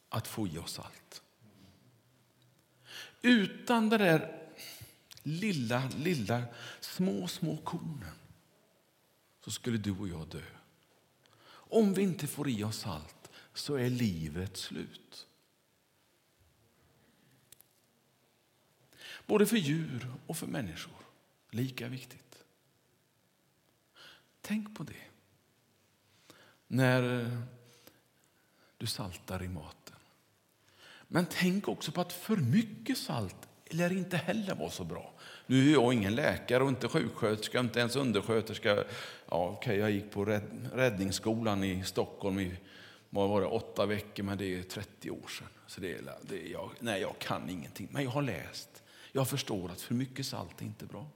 att 0.08 0.28
få 0.28 0.46
i 0.46 0.58
oss 0.58 0.72
salt. 0.72 1.22
Utan 3.22 3.88
det 3.88 3.98
där 3.98 4.50
lilla, 5.22 5.90
lilla, 5.96 6.44
små, 6.80 7.28
små 7.28 7.56
kornen 7.56 8.14
så 9.40 9.50
skulle 9.50 9.78
du 9.78 9.90
och 9.90 10.08
jag 10.08 10.28
dö. 10.28 10.42
Om 11.50 11.94
vi 11.94 12.02
inte 12.02 12.26
får 12.26 12.48
i 12.48 12.64
oss 12.64 12.78
salt 12.78 13.30
så 13.54 13.74
är 13.74 13.90
livet 13.90 14.56
slut. 14.56 15.26
Både 19.26 19.46
för 19.46 19.56
djur 19.56 20.12
och 20.26 20.36
för 20.36 20.46
människor. 20.46 21.04
Lika 21.50 21.88
viktigt. 21.88 22.44
Tänk 24.40 24.76
på 24.76 24.82
det. 24.82 25.04
När 26.66 27.30
du 28.78 28.86
saltar 28.86 29.42
i 29.42 29.48
maten. 29.48 29.97
Men 31.08 31.26
tänk 31.30 31.68
också 31.68 31.92
på 31.92 32.00
att 32.00 32.12
för 32.12 32.36
mycket 32.36 32.98
salt 32.98 33.48
lär 33.70 33.92
inte 33.92 34.16
heller 34.16 34.54
vara 34.54 34.70
så 34.70 34.84
bra. 34.84 35.12
Nu 35.46 35.68
är 35.68 35.72
jag 35.72 35.92
ingen 35.92 36.14
läkare 36.14 36.62
och 36.62 36.68
inte 36.68 36.88
sjuksköterska, 36.88 37.60
inte 37.60 37.80
ens 37.80 37.96
undersköterska. 37.96 38.84
Ja, 39.30 39.50
okay, 39.50 39.76
jag 39.76 39.90
gick 39.90 40.10
på 40.10 40.24
räddningsskolan 40.72 41.64
i 41.64 41.84
Stockholm 41.84 42.38
i 42.38 42.56
vad 43.10 43.28
var 43.28 43.40
det, 43.40 43.46
åtta 43.46 43.86
veckor, 43.86 44.22
men 44.22 44.38
det 44.38 44.58
är 44.58 44.62
30 44.62 45.10
år 45.10 45.28
sedan. 45.28 45.48
Så 45.66 45.80
det 45.80 45.92
är, 45.92 46.02
det 46.22 46.46
är 46.46 46.52
jag, 46.52 46.70
nej, 46.80 47.00
jag 47.00 47.18
kan 47.18 47.50
ingenting, 47.50 47.88
men 47.90 48.04
jag 48.04 48.10
har 48.10 48.22
läst. 48.22 48.82
Jag 49.12 49.28
förstår 49.28 49.70
att 49.70 49.80
för 49.80 49.94
mycket 49.94 50.26
salt 50.26 50.60
är 50.60 50.64
inte 50.64 50.86
bra. 50.86 51.10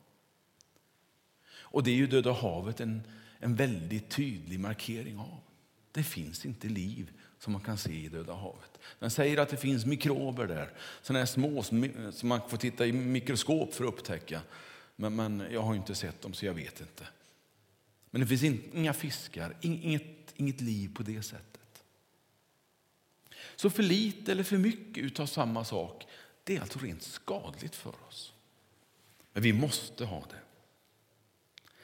Och 1.54 1.82
det 1.82 1.90
är 1.90 1.94
ju 1.94 2.06
Döda 2.06 2.32
havet 2.32 2.80
en, 2.80 3.02
en 3.38 3.54
väldigt 3.54 4.10
tydlig 4.10 4.60
markering 4.60 5.18
av. 5.18 5.40
Det 5.92 6.02
finns 6.02 6.46
inte 6.46 6.68
liv 6.68 7.10
som 7.42 7.52
man 7.52 7.62
kan 7.62 7.78
se 7.78 7.92
i 7.92 8.08
Döda 8.08 8.32
havet. 8.32 8.78
Den 8.98 9.10
säger 9.10 9.38
att 9.38 9.48
det 9.48 9.56
finns 9.56 9.86
mikrober 9.86 10.46
där, 10.46 10.70
sådana 11.02 11.26
små 11.26 11.62
som 11.62 11.90
man 12.22 12.40
får 12.48 12.56
titta 12.56 12.86
i 12.86 12.92
mikroskop 12.92 13.74
för 13.74 13.84
att 13.84 13.94
upptäcka. 13.94 14.40
Men, 14.96 15.16
men 15.16 15.46
jag 15.50 15.62
har 15.62 15.74
inte 15.74 15.94
sett 15.94 16.22
dem 16.22 16.34
så 16.34 16.46
jag 16.46 16.54
vet 16.54 16.80
inte. 16.80 17.06
Men 18.10 18.20
det 18.20 18.26
finns 18.26 18.42
inga 18.74 18.92
fiskar, 18.92 19.56
inget, 19.60 20.34
inget 20.36 20.60
liv 20.60 20.94
på 20.94 21.02
det 21.02 21.22
sättet. 21.22 21.84
Så 23.56 23.70
för 23.70 23.82
lite 23.82 24.32
eller 24.32 24.44
för 24.44 24.58
mycket 24.58 25.20
av 25.20 25.26
samma 25.26 25.64
sak, 25.64 26.06
det 26.44 26.56
är 26.56 26.60
alltså 26.60 26.78
rent 26.78 27.02
skadligt 27.02 27.74
för 27.74 27.94
oss. 28.08 28.32
Men 29.32 29.42
vi 29.42 29.52
måste 29.52 30.04
ha 30.04 30.20
det. 30.30 30.40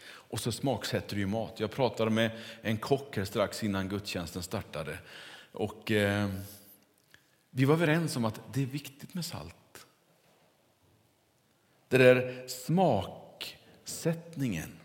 Och 0.06 0.40
så 0.40 0.52
smaksätter 0.52 1.16
du 1.16 1.26
mat. 1.26 1.60
Jag 1.60 1.70
pratade 1.70 2.10
med 2.10 2.30
en 2.62 2.76
kock 2.76 3.16
här 3.16 3.24
strax 3.24 3.64
innan 3.64 3.88
gudstjänsten 3.88 4.42
startade. 4.42 4.98
Och 5.58 5.90
eh, 5.90 6.30
vi 7.50 7.64
var 7.64 7.74
överens 7.74 8.16
om 8.16 8.24
att 8.24 8.40
det 8.52 8.62
är 8.62 8.66
viktigt 8.66 9.14
med 9.14 9.24
salt. 9.24 9.86
Det 11.88 11.98
där 11.98 12.48
smaksättningen, 12.48 14.78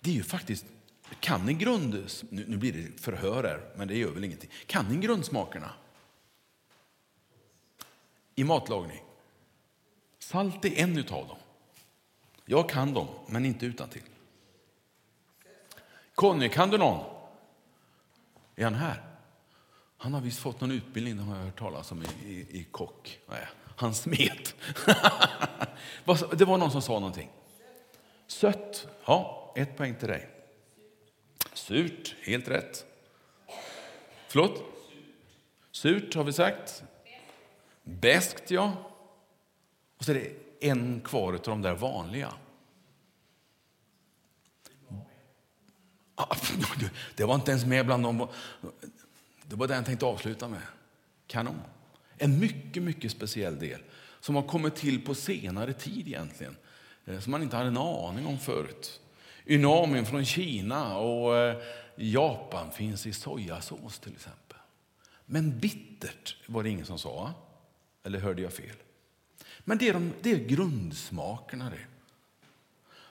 det 0.00 0.10
är 0.10 0.14
ju 0.14 0.22
faktiskt... 0.22 0.64
Kan 1.20 1.46
ni 1.46 1.54
grund... 1.54 2.10
Nu, 2.30 2.44
nu 2.48 2.56
blir 2.56 2.72
det 2.72 3.00
förhör 3.00 3.44
här, 3.44 3.70
men 3.76 3.88
det 3.88 3.98
gör 3.98 4.10
väl 4.10 4.24
ingenting. 4.24 4.50
Kan 4.66 4.88
ni 4.88 4.96
grundsmakerna? 4.96 5.70
I 8.34 8.44
matlagning. 8.44 9.02
Salt 10.18 10.64
är 10.64 10.78
en 10.78 10.98
utav 10.98 11.28
dem. 11.28 11.38
Jag 12.44 12.68
kan 12.68 12.94
dem, 12.94 13.06
men 13.26 13.44
inte 13.44 13.66
utan 13.66 13.88
till. 13.88 14.02
Conny, 16.14 16.48
kan 16.48 16.70
du 16.70 16.78
någon? 16.78 17.04
Är 18.56 18.64
han 18.64 18.74
här? 18.74 19.13
Han 20.04 20.14
har 20.14 20.20
visst 20.20 20.38
fått 20.38 20.60
någon 20.60 20.70
utbildning, 20.70 21.18
har 21.18 21.36
jag 21.36 21.44
hört 21.44 21.58
talas 21.58 21.92
om, 21.92 22.02
i, 22.02 22.28
i, 22.28 22.46
i 22.50 22.66
kock. 22.70 23.20
Nej, 23.26 23.46
han 23.76 23.94
smet. 23.94 24.54
det 26.32 26.44
var 26.44 26.58
någon 26.58 26.70
som 26.70 26.82
sa 26.82 26.92
någonting. 26.92 27.30
Sött. 28.26 28.86
Ja, 29.06 29.52
ett 29.56 29.76
poäng 29.76 29.94
till 29.94 30.08
dig. 30.08 30.28
Surt, 31.52 32.16
helt 32.22 32.48
rätt. 32.48 32.86
Förlåt? 34.28 34.62
Surt 35.70 36.14
har 36.14 36.24
vi 36.24 36.32
sagt. 36.32 36.82
Bäst, 37.82 38.50
ja. 38.50 38.72
Och 39.98 40.04
så 40.04 40.10
är 40.10 40.14
det 40.14 40.32
en 40.68 41.00
kvar 41.00 41.32
av 41.32 41.40
de 41.42 41.62
där 41.62 41.74
vanliga. 41.74 42.32
Ah, 46.14 46.36
det 47.16 47.24
var 47.24 47.34
inte 47.34 47.50
ens 47.50 47.66
med 47.66 47.86
bland 47.86 48.02
de... 48.02 48.28
Det 49.54 49.58
var 49.58 49.68
det 49.68 49.74
jag 49.74 49.86
tänkte 49.86 50.06
avsluta 50.06 50.48
med. 50.48 50.62
Kanon. 51.26 51.60
En 52.18 52.38
mycket, 52.38 52.82
mycket 52.82 53.12
speciell 53.12 53.58
del 53.58 53.80
som 54.20 54.34
har 54.34 54.42
kommit 54.42 54.76
till 54.76 55.04
på 55.04 55.14
senare 55.14 55.72
tid 55.72 56.08
egentligen. 56.08 56.56
Eh, 57.04 57.20
som 57.20 57.30
man 57.30 57.42
inte 57.42 57.56
hade 57.56 57.68
en 57.68 57.76
aning 57.76 58.26
om 58.26 58.38
förut. 58.38 59.00
Ynamin 59.46 60.06
från 60.06 60.24
Kina 60.24 60.98
och 60.98 61.36
eh, 61.36 61.62
Japan 61.96 62.70
finns 62.72 63.06
i 63.06 63.12
sojasås 63.12 63.98
till 63.98 64.12
exempel. 64.12 64.58
Men 65.26 65.58
bittert 65.58 66.36
var 66.46 66.62
det 66.62 66.70
ingen 66.70 66.86
som 66.86 66.98
sa. 66.98 67.32
Eller 68.02 68.18
hörde 68.18 68.42
jag 68.42 68.52
fel? 68.52 68.76
Men 69.60 69.78
det 69.78 69.88
är, 69.88 69.92
de, 69.92 70.12
det 70.22 70.32
är 70.32 70.38
grundsmakerna 70.38 71.70
det. 71.70 71.86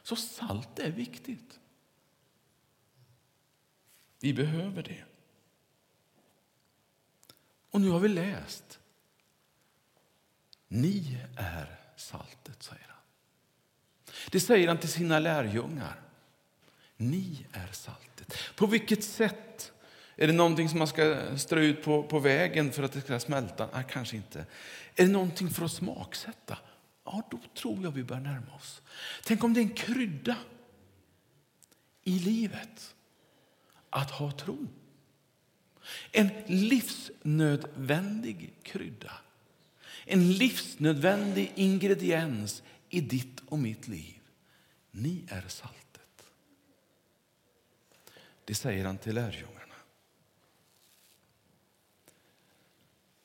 Så 0.01 0.15
salt 0.15 0.79
är 0.79 0.91
viktigt. 0.91 1.59
Vi 4.19 4.33
behöver 4.33 4.83
det. 4.83 5.03
Och 7.73 7.81
nu 7.81 7.89
har 7.89 7.99
vi 7.99 8.07
läst. 8.07 8.79
Ni 10.67 11.17
är 11.37 11.79
saltet, 11.95 12.63
säger 12.63 12.87
han. 12.87 13.01
Det 14.31 14.39
säger 14.39 14.67
han 14.67 14.77
till 14.77 14.89
sina 14.89 15.19
lärjungar. 15.19 16.01
Ni 16.97 17.45
är 17.51 17.71
saltet. 17.71 18.33
På 18.55 18.65
vilket 18.65 19.03
sätt? 19.03 19.71
Är 20.15 20.27
det 20.27 20.33
någonting 20.33 20.69
som 20.69 20.79
man 20.79 20.87
ska 20.87 21.37
strö 21.37 21.61
ut 21.61 21.83
på, 21.83 22.03
på 22.03 22.19
vägen 22.19 22.71
för 22.71 22.83
att 22.83 22.91
det 22.91 23.01
ska 23.01 23.19
smälta? 23.19 23.69
Nej, 23.73 23.85
kanske 23.89 24.15
inte. 24.15 24.45
Är 24.95 25.05
det 25.05 25.11
någonting 25.11 25.49
för 25.49 25.65
att 25.65 25.71
smaksätta? 25.71 26.57
Ja, 27.03 27.27
då 27.31 27.39
tror 27.55 27.83
jag 27.83 27.91
vi 27.91 28.03
börjar 28.03 28.21
närma 28.21 28.55
oss. 28.55 28.81
Tänk 29.23 29.43
om 29.43 29.53
det 29.53 29.59
är 29.59 29.63
en 29.63 29.73
krydda 29.73 30.37
i 32.03 32.19
livet 32.19 32.95
att 33.89 34.11
ha 34.11 34.31
tron. 34.31 34.82
En 36.11 36.29
livsnödvändig 36.45 38.53
krydda. 38.63 39.11
En 40.05 40.31
livsnödvändig 40.31 41.51
ingrediens 41.55 42.63
i 42.89 43.01
ditt 43.01 43.41
och 43.47 43.59
mitt 43.59 43.87
liv. 43.87 44.19
Ni 44.91 45.23
är 45.27 45.45
saltet. 45.47 45.79
Det 48.45 48.55
säger 48.55 48.85
han 48.85 48.97
till 48.97 49.15
lärjungarna. 49.15 49.59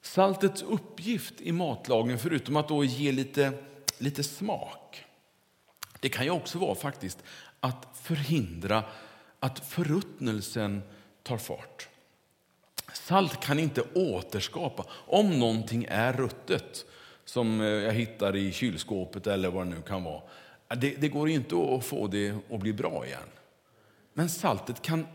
Saltets 0.01 0.63
uppgift 0.63 1.41
i 1.41 1.53
matlagningen, 1.53 2.19
förutom 2.19 2.57
att 2.57 2.69
då 2.69 2.85
ge 2.85 3.13
lite, 3.13 3.53
lite 3.99 4.23
smak, 4.23 5.05
det 6.01 6.09
kan 6.09 6.25
ju 6.25 6.31
också 6.31 6.59
vara 6.59 6.75
faktiskt 6.75 7.19
att 7.61 7.99
förhindra 8.03 8.85
att 9.41 9.59
förruttnelsen 9.59 10.83
tar 11.23 11.39
fart. 11.39 11.89
Salt 13.09 13.41
kan 13.41 13.59
inte 13.59 13.83
återskapa. 13.95 14.85
Om 14.91 15.39
någonting 15.39 15.87
är 15.89 16.13
ruttet, 16.13 16.87
som 17.25 17.61
eh, 17.61 17.67
jag 17.67 17.93
hittar 17.93 18.37
i 18.37 18.53
kylskåpet 18.53 19.27
eller 19.27 19.51
vad 19.51 19.67
det 19.67 19.71
nu 19.71 19.83
kan 19.83 20.05
vara, 20.05 20.23
det, 20.77 20.95
det 21.01 21.09
går 21.09 21.29
inte 21.29 21.57
att 21.57 21.85
få 21.85 22.07
det 22.07 22.35
att 22.51 22.61
bli 22.61 22.73
bra 22.73 23.07
igen. 23.07 23.29
Men 24.15 24.29
saltet 24.29 24.83
kan 24.83 25.07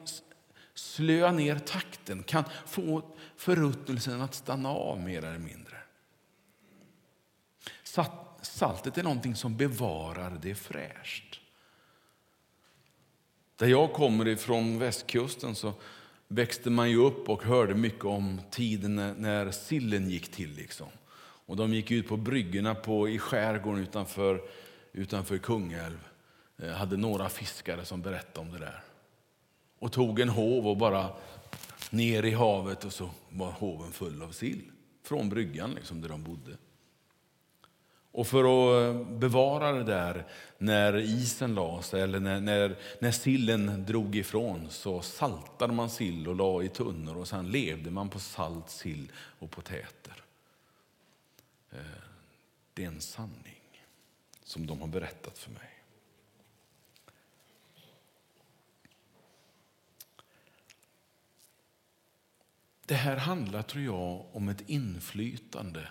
slöa 0.73 1.31
ner 1.31 1.59
takten, 1.59 2.23
kan 2.23 2.43
få 2.65 3.01
förruttnelsen 3.35 4.21
att 4.21 4.33
stanna 4.33 4.69
av 4.69 4.99
mer 4.99 5.17
eller 5.17 5.39
mindre. 5.39 5.77
Saltet 8.41 8.97
är 8.97 9.03
någonting 9.03 9.35
som 9.35 9.57
bevarar 9.57 10.39
det 10.41 10.55
fräscht. 10.55 11.39
Där 13.55 13.67
jag 13.67 13.93
kommer 13.93 14.27
ifrån 14.27 14.79
västkusten 14.79 15.55
så 15.55 15.73
växte 16.33 16.69
man 16.69 16.89
ju 16.89 16.97
upp 16.97 17.29
och 17.29 17.43
hörde 17.43 17.75
mycket 17.75 18.05
om 18.05 18.41
tiden 18.51 18.95
när 19.17 19.51
sillen 19.51 20.09
gick 20.09 20.31
till. 20.31 20.55
Liksom. 20.55 20.87
Och 21.45 21.55
de 21.55 21.73
gick 21.73 21.91
ut 21.91 22.07
på 22.07 22.17
bryggorna 22.17 22.75
på, 22.75 23.09
i 23.09 23.19
skärgården 23.19 23.81
utanför, 23.81 24.41
utanför 24.93 25.37
Kungälv. 25.37 26.07
Jag 26.55 26.67
eh, 26.67 26.73
hade 26.73 26.97
några 26.97 27.29
fiskare 27.29 27.85
som 27.85 28.01
berättade 28.01 28.47
om 28.47 28.53
det 28.53 28.59
där. 28.59 28.83
Och 29.79 29.91
tog 29.91 30.19
en 30.19 30.29
hov 30.29 30.67
och 30.67 30.77
bara 30.77 31.09
ner 31.89 32.23
i 32.23 32.31
havet 32.31 32.85
och 32.85 32.93
så 32.93 33.09
var 33.29 33.51
hoven 33.51 33.91
full 33.91 34.21
av 34.21 34.31
sill. 34.31 34.61
Från 35.03 35.29
bryggan 35.29 35.71
liksom, 35.71 36.01
där 36.01 36.09
de 36.09 36.23
bodde. 36.23 36.57
Och 38.13 38.27
för 38.27 38.43
att 38.43 38.95
eh, 38.95 39.01
bevara 39.07 39.71
det 39.71 39.83
där 39.83 40.25
när 40.57 40.97
isen 40.97 41.55
la 41.55 41.81
sig 41.81 42.01
eller 42.01 42.19
när, 42.19 42.41
när, 42.41 42.77
när 42.99 43.11
sillen 43.11 43.85
drog 43.85 44.15
ifrån 44.15 44.69
så 44.69 45.01
saltade 45.01 45.73
man 45.73 45.89
sill 45.89 46.27
och 46.27 46.35
la 46.35 46.63
i 46.63 46.69
tunnor 46.69 47.17
och 47.17 47.27
sen 47.27 47.51
levde 47.51 47.91
man 47.91 48.09
på 48.09 48.19
salt, 48.19 48.69
sill 48.69 49.11
och 49.39 49.51
potäter. 49.51 50.23
Eh, 51.71 51.79
det 52.73 52.83
är 52.83 52.87
en 52.87 53.01
sanning 53.01 53.83
som 54.43 54.67
de 54.67 54.81
har 54.81 54.87
berättat 54.87 55.37
för 55.37 55.51
mig. 55.51 55.69
Det 62.85 62.95
här 62.95 63.17
handlar, 63.17 63.61
tror 63.61 63.83
jag, 63.83 64.25
om 64.31 64.49
ett 64.49 64.69
inflytande 64.69 65.87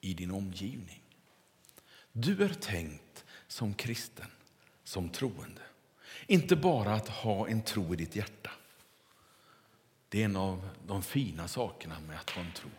i 0.00 0.14
din 0.14 0.30
omgivning. 0.30 1.05
Du 2.18 2.44
är 2.44 2.48
tänkt 2.48 3.24
som 3.46 3.74
kristen, 3.74 4.26
som 4.84 5.08
troende. 5.08 5.62
Inte 6.26 6.56
bara 6.56 6.94
att 6.94 7.08
ha 7.08 7.48
en 7.48 7.62
tro 7.62 7.94
i 7.94 7.96
ditt 7.96 8.16
hjärta. 8.16 8.50
Det 10.08 10.20
är 10.20 10.24
en 10.24 10.36
av 10.36 10.68
de 10.86 11.02
fina 11.02 11.48
sakerna 11.48 12.00
med 12.00 12.20
att 12.20 12.30
ha 12.30 12.42
en 12.42 12.52
tro. 12.52 12.70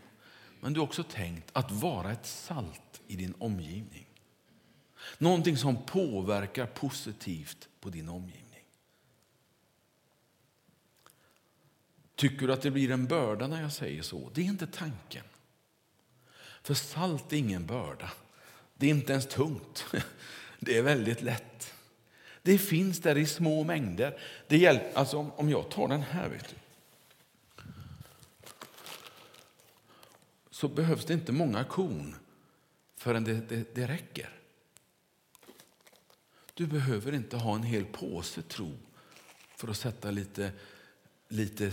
Men 0.59 0.73
du 0.73 0.79
är 0.79 0.83
också 0.83 1.03
tänkt 1.03 1.49
att 1.53 1.71
vara 1.71 2.11
ett 2.11 2.25
salt 2.25 3.01
i 3.07 3.15
din 3.15 3.33
omgivning. 3.37 4.07
Någonting 5.17 5.57
som 5.57 5.85
påverkar 5.85 6.65
positivt 6.65 7.69
på 7.79 7.89
din 7.89 8.09
omgivning. 8.09 8.63
Tycker 12.15 12.47
du 12.47 12.53
att 12.53 12.61
det 12.61 12.71
blir 12.71 12.91
en 12.91 13.07
börda 13.07 13.47
när 13.47 13.61
jag 13.61 13.73
säger 13.73 14.01
så? 14.01 14.29
Det 14.33 14.41
är 14.41 14.45
inte 14.45 14.67
tanken. 14.67 15.25
För 16.61 16.73
salt 16.73 17.33
är 17.33 17.37
ingen 17.37 17.65
börda. 17.65 18.11
Det 18.77 18.85
är 18.85 18.89
inte 18.89 19.11
ens 19.11 19.27
tungt. 19.27 19.85
Det 20.59 20.77
är 20.77 20.81
väldigt 20.81 21.21
lätt. 21.21 21.73
Det 22.41 22.57
finns 22.57 22.99
där 22.99 23.17
i 23.17 23.25
små 23.25 23.63
mängder. 23.63 24.19
Det 24.47 24.57
hjälper, 24.57 24.91
alltså 24.93 25.31
om 25.35 25.49
jag 25.49 25.69
tar 25.69 25.87
den 25.87 26.01
här, 26.01 26.29
vet 26.29 26.49
du. 26.49 26.55
så 30.57 30.67
behövs 30.67 31.05
det 31.05 31.13
inte 31.13 31.31
många 31.31 31.63
korn 31.63 32.15
förrän 32.95 33.23
det, 33.23 33.33
det, 33.33 33.75
det 33.75 33.87
räcker. 33.87 34.29
Du 36.53 36.67
behöver 36.67 37.13
inte 37.13 37.37
ha 37.37 37.55
en 37.55 37.63
hel 37.63 37.85
påse 37.85 38.41
tro 38.41 38.77
för 39.55 39.67
att 39.67 39.77
sätta 39.77 40.11
lite, 40.11 40.51
lite 41.27 41.71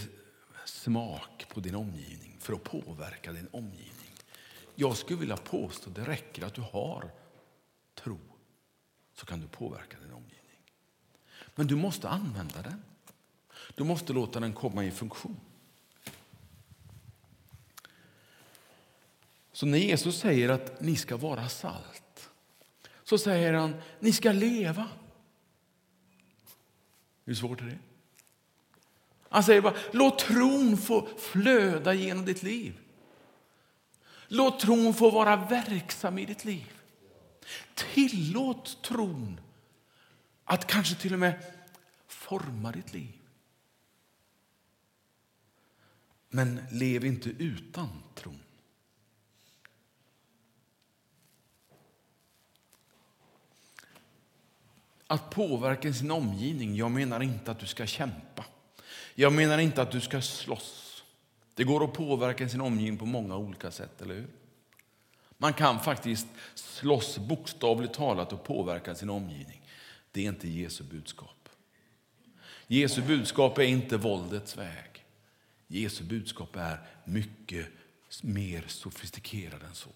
smak 0.64 1.47
på 1.49 1.61
din 1.61 1.75
omgivning, 1.75 2.37
för 2.40 2.53
att 2.53 2.64
påverka 2.64 3.33
din 3.33 3.49
omgivning. 3.53 3.93
Jag 4.75 4.97
skulle 4.97 5.21
vilja 5.21 5.37
påstå 5.37 5.91
att 5.91 5.97
det 5.97 6.05
räcker 6.05 6.47
att 6.47 6.55
du 6.55 6.61
har 6.61 7.11
tro, 7.95 8.19
så 9.15 9.27
kan 9.27 9.41
du 9.41 9.47
påverka 9.47 9.97
din 10.01 10.13
omgivning. 10.13 10.41
Men 11.55 11.67
du 11.67 11.77
måste 11.77 12.09
använda 12.09 12.63
den. 12.63 12.83
Du 13.75 13.85
måste 13.85 14.13
låta 14.13 14.41
den 14.41 14.53
komma 14.53 14.85
i 14.85 14.91
funktion. 14.91 15.41
Så 19.53 19.67
när 19.67 19.79
Jesus 19.79 20.19
säger 20.21 20.49
att 20.49 20.81
ni 20.81 20.97
ska 20.97 21.17
vara 21.17 21.49
salt, 21.49 22.31
så 23.05 23.19
säger 23.19 23.53
han 23.53 23.75
ni 24.01 24.13
ska 24.13 24.33
leva. 24.33 24.89
Hur 27.25 27.35
svårt 27.35 27.61
är 27.61 27.65
det? 27.65 27.79
Han 29.29 29.45
säger 29.45 29.61
bara, 29.61 29.77
låt 29.93 30.19
tron 30.19 30.77
få 30.77 31.09
flöda 31.19 31.95
genom 31.95 32.25
ditt 32.25 32.43
liv. 32.43 32.84
Låt 34.29 34.61
tron 34.61 34.95
få 34.95 35.11
vara 35.11 35.37
verksam 35.37 36.19
i 36.19 36.25
ditt 36.25 36.45
liv. 36.45 36.73
Tillåt 37.75 38.83
tron 38.83 39.41
att 40.45 40.67
kanske 40.67 40.95
till 40.95 41.13
och 41.13 41.19
med 41.19 41.53
forma 42.07 42.73
ditt 42.73 42.93
liv. 42.93 43.13
Men 46.29 46.67
lev 46.71 47.05
inte 47.05 47.29
utan 47.29 47.89
tron. 48.15 48.41
Att 55.07 55.31
påverka 55.31 55.93
sin 55.93 56.11
omgivning, 56.11 56.77
jag 56.77 56.91
menar 56.91 57.23
inte 57.23 57.51
att 57.51 57.59
du 57.59 57.67
ska 57.67 57.87
kämpa. 57.87 58.45
Jag 59.15 59.33
menar 59.33 59.59
inte 59.59 59.83
att 59.83 59.91
du 59.91 60.01
ska 60.01 60.23
slåss. 60.23 60.84
Det 61.55 61.64
går 61.64 61.85
att 61.85 61.93
påverka 61.93 62.49
sin 62.49 62.61
omgivning 62.61 62.99
på 62.99 63.07
många 63.07 63.37
olika 63.37 63.71
sätt, 63.71 64.03
eller 64.03 64.14
hur? 64.14 64.29
Man 65.38 65.53
kan 65.53 65.81
faktiskt 65.81 66.27
slåss 66.55 67.19
bokstavligt 67.19 67.95
talat 67.95 68.33
och 68.33 68.45
påverka 68.45 68.95
sin 68.95 69.11
omgivning. 69.11 69.61
Det 70.12 70.25
är 70.25 70.29
inte 70.29 70.49
Jesu 70.49 70.85
budskap. 70.85 71.49
Jesu 72.67 73.03
budskap 73.03 73.59
är 73.59 73.62
inte 73.62 73.97
våldets 73.97 74.57
väg. 74.57 75.05
Jesu 75.67 76.05
budskap 76.05 76.57
är 76.57 76.79
mycket 77.05 77.67
mer 78.23 78.64
sofistikerat 78.69 79.62
än 79.62 79.75
så. 79.75 79.90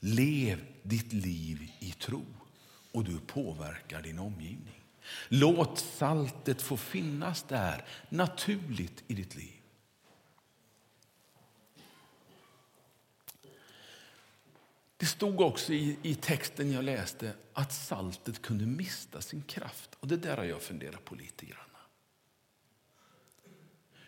Lev 0.00 0.64
ditt 0.82 1.12
liv 1.12 1.72
i 1.78 1.92
tro 1.92 2.24
och 2.92 3.04
du 3.04 3.18
påverkar 3.18 4.02
din 4.02 4.18
omgivning. 4.18 4.84
Låt 5.28 5.78
saltet 5.78 6.62
få 6.62 6.76
finnas 6.76 7.42
där 7.42 7.84
naturligt 8.08 9.04
i 9.06 9.14
ditt 9.14 9.36
liv. 9.36 9.57
Det 14.98 15.06
stod 15.06 15.40
också 15.40 15.72
i, 15.72 15.98
i 16.02 16.14
texten 16.14 16.72
jag 16.72 16.84
läste 16.84 17.34
att 17.52 17.72
saltet 17.72 18.42
kunde 18.42 18.66
mista 18.66 19.20
sin 19.20 19.42
kraft. 19.42 19.90
Och 20.00 20.08
Det 20.08 20.16
där 20.16 20.36
har 20.36 20.44
jag 20.44 20.62
funderat 20.62 21.04
på 21.04 21.14
lite 21.14 21.46
grann. 21.46 21.58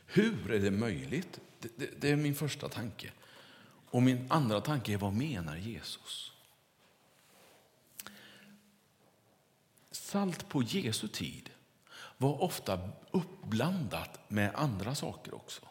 Hur 0.07 0.51
är 0.51 0.59
det 0.61 0.71
möjligt? 0.71 1.41
Det, 1.61 1.69
det, 1.77 2.01
det 2.01 2.11
är 2.11 2.17
min 2.17 2.35
första 2.35 2.69
tanke. 2.69 3.13
Och 3.91 4.03
min 4.03 4.27
andra 4.31 4.61
tanke 4.61 4.93
är 4.93 4.97
vad 4.97 5.13
menar 5.13 5.57
Jesus? 5.57 6.33
Salt 9.91 10.49
på 10.49 10.63
Jesu 10.63 11.09
tid 11.09 11.51
var 12.17 12.43
ofta 12.43 12.91
uppblandat 13.11 14.21
med 14.29 14.55
andra 14.55 14.95
saker 14.95 15.35
också. 15.35 15.70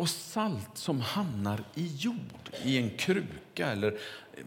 Och 0.00 0.10
salt 0.10 0.78
som 0.78 1.00
hamnar 1.00 1.64
i 1.74 1.86
jord, 1.86 2.50
i 2.64 2.78
en 2.78 2.96
kruka 2.96 3.72
eller 3.72 3.92
eh, 4.32 4.44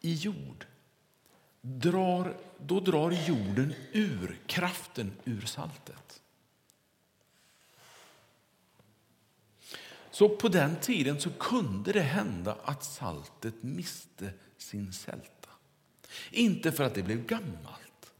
i 0.00 0.14
jord, 0.14 0.66
drar, 1.60 2.36
då 2.58 2.80
drar 2.80 3.10
jorden 3.10 3.74
ur 3.92 4.38
kraften 4.46 5.12
ur 5.24 5.40
saltet. 5.40 6.22
Så 10.10 10.28
på 10.28 10.48
den 10.48 10.76
tiden 10.76 11.20
så 11.20 11.30
kunde 11.30 11.92
det 11.92 12.00
hända 12.00 12.58
att 12.64 12.84
saltet 12.84 13.62
miste 13.62 14.32
sin 14.58 14.92
sälta. 14.92 15.50
Inte 16.30 16.72
för 16.72 16.84
att 16.84 16.94
det 16.94 17.02
blev 17.02 17.26
gammalt, 17.26 18.12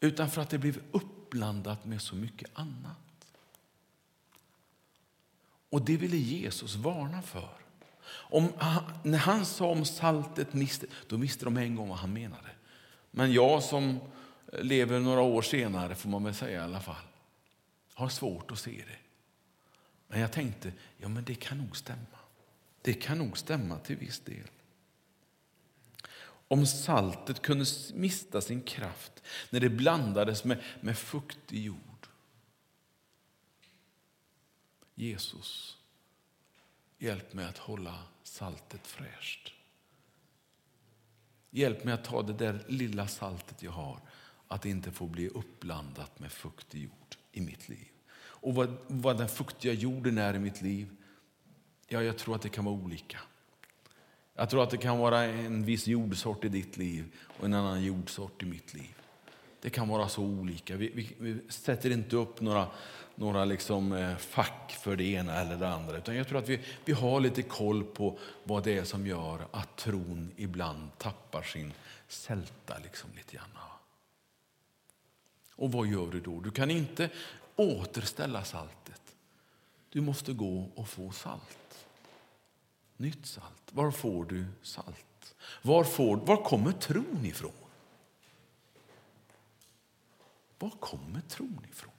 utan 0.00 0.30
för 0.30 0.42
att 0.42 0.50
det 0.50 0.58
blev 0.58 0.80
uppblandat 0.92 1.84
med 1.84 2.02
så 2.02 2.14
mycket 2.14 2.50
annat. 2.54 3.07
Och 5.70 5.82
det 5.82 5.96
ville 5.96 6.16
Jesus 6.16 6.74
varna 6.74 7.22
för. 7.22 7.48
Om, 8.10 8.52
när 9.02 9.18
han 9.18 9.46
sa 9.46 9.66
om 9.66 9.84
saltet 9.84 10.54
miste, 10.54 10.86
då 11.06 11.16
visste 11.16 11.44
de 11.44 11.56
en 11.56 11.76
gång 11.76 11.88
vad 11.88 11.98
han 11.98 12.12
menade. 12.12 12.50
Men 13.10 13.32
jag 13.32 13.62
som 13.62 14.00
lever 14.52 15.00
några 15.00 15.20
år 15.20 15.42
senare, 15.42 15.94
får 15.94 16.10
man 16.10 16.24
väl 16.24 16.34
säga 16.34 16.60
i 16.60 16.64
alla 16.64 16.80
fall, 16.80 17.04
har 17.94 18.08
svårt 18.08 18.50
att 18.50 18.58
se 18.58 18.70
det. 18.70 18.98
Men 20.08 20.20
jag 20.20 20.32
tänkte, 20.32 20.72
ja 20.96 21.08
men 21.08 21.24
det 21.24 21.34
kan 21.34 21.58
nog 21.58 21.76
stämma. 21.76 22.18
Det 22.82 22.94
kan 22.94 23.18
nog 23.18 23.38
stämma 23.38 23.78
till 23.78 23.96
viss 23.96 24.20
del. 24.20 24.48
Om 26.48 26.66
saltet 26.66 27.42
kunde 27.42 27.64
mista 27.94 28.40
sin 28.40 28.62
kraft 28.62 29.12
när 29.50 29.60
det 29.60 29.68
blandades 29.68 30.44
med, 30.44 30.62
med 30.80 30.98
fuktig 30.98 31.64
jord 31.64 31.87
Jesus, 34.98 35.78
hjälp 36.98 37.32
mig 37.32 37.44
att 37.44 37.58
hålla 37.58 37.98
saltet 38.22 38.86
fräscht. 38.86 39.52
Hjälp 41.50 41.84
mig 41.84 41.94
att 41.94 42.04
ta 42.04 42.22
det 42.22 42.32
där 42.32 42.64
lilla 42.68 43.06
saltet 43.06 43.62
jag 43.62 43.70
har, 43.70 44.00
att 44.48 44.62
det 44.62 44.70
inte 44.70 44.92
får 44.92 45.06
bli 45.06 45.28
uppblandat 45.28 46.18
med 46.18 46.32
fuktig 46.32 46.82
jord 46.82 47.16
i 47.32 47.40
mitt 47.40 47.68
liv. 47.68 47.88
Och 48.18 48.54
vad, 48.54 48.76
vad 48.86 49.18
den 49.18 49.28
fuktiga 49.28 49.72
jorden 49.72 50.18
är 50.18 50.34
i 50.34 50.38
mitt 50.38 50.62
liv, 50.62 50.96
ja, 51.88 52.02
jag 52.02 52.18
tror 52.18 52.34
att 52.34 52.42
det 52.42 52.48
kan 52.48 52.64
vara 52.64 52.74
olika. 52.74 53.18
Jag 54.34 54.50
tror 54.50 54.62
att 54.62 54.70
det 54.70 54.76
kan 54.76 54.98
vara 54.98 55.24
en 55.24 55.64
viss 55.64 55.86
jordsort 55.86 56.44
i 56.44 56.48
ditt 56.48 56.76
liv 56.76 57.16
och 57.38 57.44
en 57.44 57.54
annan 57.54 57.84
jordsort 57.84 58.42
i 58.42 58.46
mitt 58.46 58.74
liv. 58.74 58.94
Det 59.60 59.70
kan 59.70 59.88
vara 59.88 60.08
så 60.08 60.22
olika. 60.22 60.76
Vi, 60.76 60.90
vi, 60.94 61.16
vi 61.18 61.40
sätter 61.48 61.90
inte 61.90 62.16
upp 62.16 62.40
några 62.40 62.68
några 63.18 63.44
liksom 63.44 63.92
eh, 63.92 64.16
fack 64.16 64.72
för 64.80 64.96
det 64.96 65.04
ena 65.04 65.34
eller 65.34 65.56
det 65.56 65.68
andra. 65.68 65.96
Utan 65.96 66.16
jag 66.16 66.28
tror 66.28 66.38
att 66.38 66.48
vi, 66.48 66.60
vi 66.84 66.92
har 66.92 67.20
lite 67.20 67.42
koll 67.42 67.84
på 67.84 68.18
vad 68.44 68.64
det 68.64 68.78
är 68.78 68.84
som 68.84 69.06
gör 69.06 69.46
att 69.50 69.76
tron 69.76 70.30
ibland 70.36 70.98
tappar 70.98 71.42
sin 71.42 71.72
sälta 72.08 72.78
liksom 72.82 73.10
lite 73.16 73.36
grann. 73.36 73.48
Och 75.58 75.72
vad 75.72 75.86
gör 75.86 76.06
du 76.06 76.20
då? 76.20 76.40
Du 76.40 76.50
kan 76.50 76.70
inte 76.70 77.10
återställa 77.56 78.44
saltet. 78.44 79.02
Du 79.90 80.00
måste 80.00 80.32
gå 80.32 80.70
och 80.74 80.88
få 80.88 81.10
salt. 81.10 81.86
Nytt 82.96 83.26
salt. 83.26 83.62
Var 83.70 83.90
får 83.90 84.24
du 84.24 84.46
salt? 84.62 85.34
Var, 85.62 85.84
får, 85.84 86.16
var 86.16 86.44
kommer 86.44 86.72
tron 86.72 87.24
ifrån? 87.24 87.52
Var 90.58 90.70
kommer 90.70 91.20
tron 91.20 91.66
ifrån? 91.70 91.92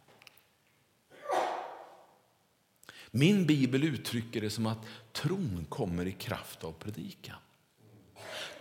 Min 3.12 3.46
bibel 3.46 3.84
uttrycker 3.84 4.42
det 4.42 4.50
som 4.50 4.66
att 4.66 4.86
tron 5.14 5.66
kommer 5.70 6.06
i 6.06 6.12
kraft 6.12 6.64
av 6.64 6.72
predikan. 6.72 7.36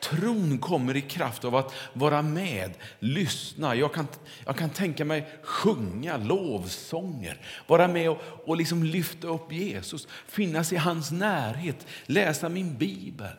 Tron 0.01 0.59
kommer 0.59 0.97
i 0.97 1.01
kraft 1.01 1.45
av 1.45 1.57
att 1.57 1.75
vara 1.93 2.23
med, 2.23 2.75
lyssna. 2.99 3.75
Jag 3.75 3.95
kan, 3.95 4.07
jag 4.45 4.57
kan 4.57 4.71
tänka 4.71 5.05
mig 5.05 5.39
sjunga 5.43 6.17
lovsånger, 6.17 7.41
vara 7.67 7.89
med 7.89 8.11
och, 8.11 8.23
och 8.45 8.57
liksom 8.57 8.85
lyfta 8.85 9.29
upp 9.29 9.53
Jesus, 9.53 10.09
finnas 10.27 10.73
i 10.73 10.77
hans 10.77 11.11
närhet, 11.11 11.87
läsa 12.07 12.49
min 12.49 12.77
bibel, 12.77 13.33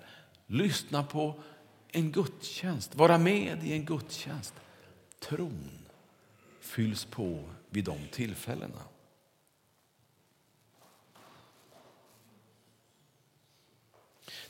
lyssna 0.48 1.04
på 1.04 1.44
en 1.92 2.12
gudstjänst, 2.12 2.96
vara 2.96 3.18
med 3.18 3.64
i 3.64 3.74
en 3.74 3.86
gudstjänst. 3.86 4.54
Tron 5.20 5.70
fylls 6.62 7.06
på 7.06 7.44
vid 7.70 7.84
de 7.84 7.98
tillfällena. 8.12 8.82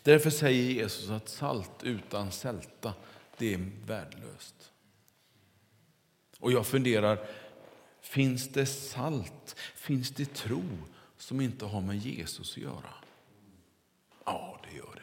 Därför 0.04 0.30
säger 0.30 0.74
Jesus 0.74 1.10
att 1.10 1.30
salt 1.30 1.84
utan 1.84 2.32
sälta, 2.32 2.94
det 3.38 3.54
är 3.54 3.70
värdelöst. 3.86 4.72
Och 6.40 6.52
jag 6.52 6.68
funderar, 6.68 7.20
finns 8.02 8.50
det 8.50 8.66
salt, 8.66 9.56
finns 9.76 10.12
det 10.12 10.34
tro 10.34 10.64
som 11.18 11.42
inte 11.42 11.66
har 11.66 11.82
med 11.82 11.98
Jesus 11.98 12.52
att 12.52 12.64
göra? 12.64 12.94
Ja, 14.26 14.62
det 14.70 14.78
gör 14.78 14.96
det. 14.96 15.02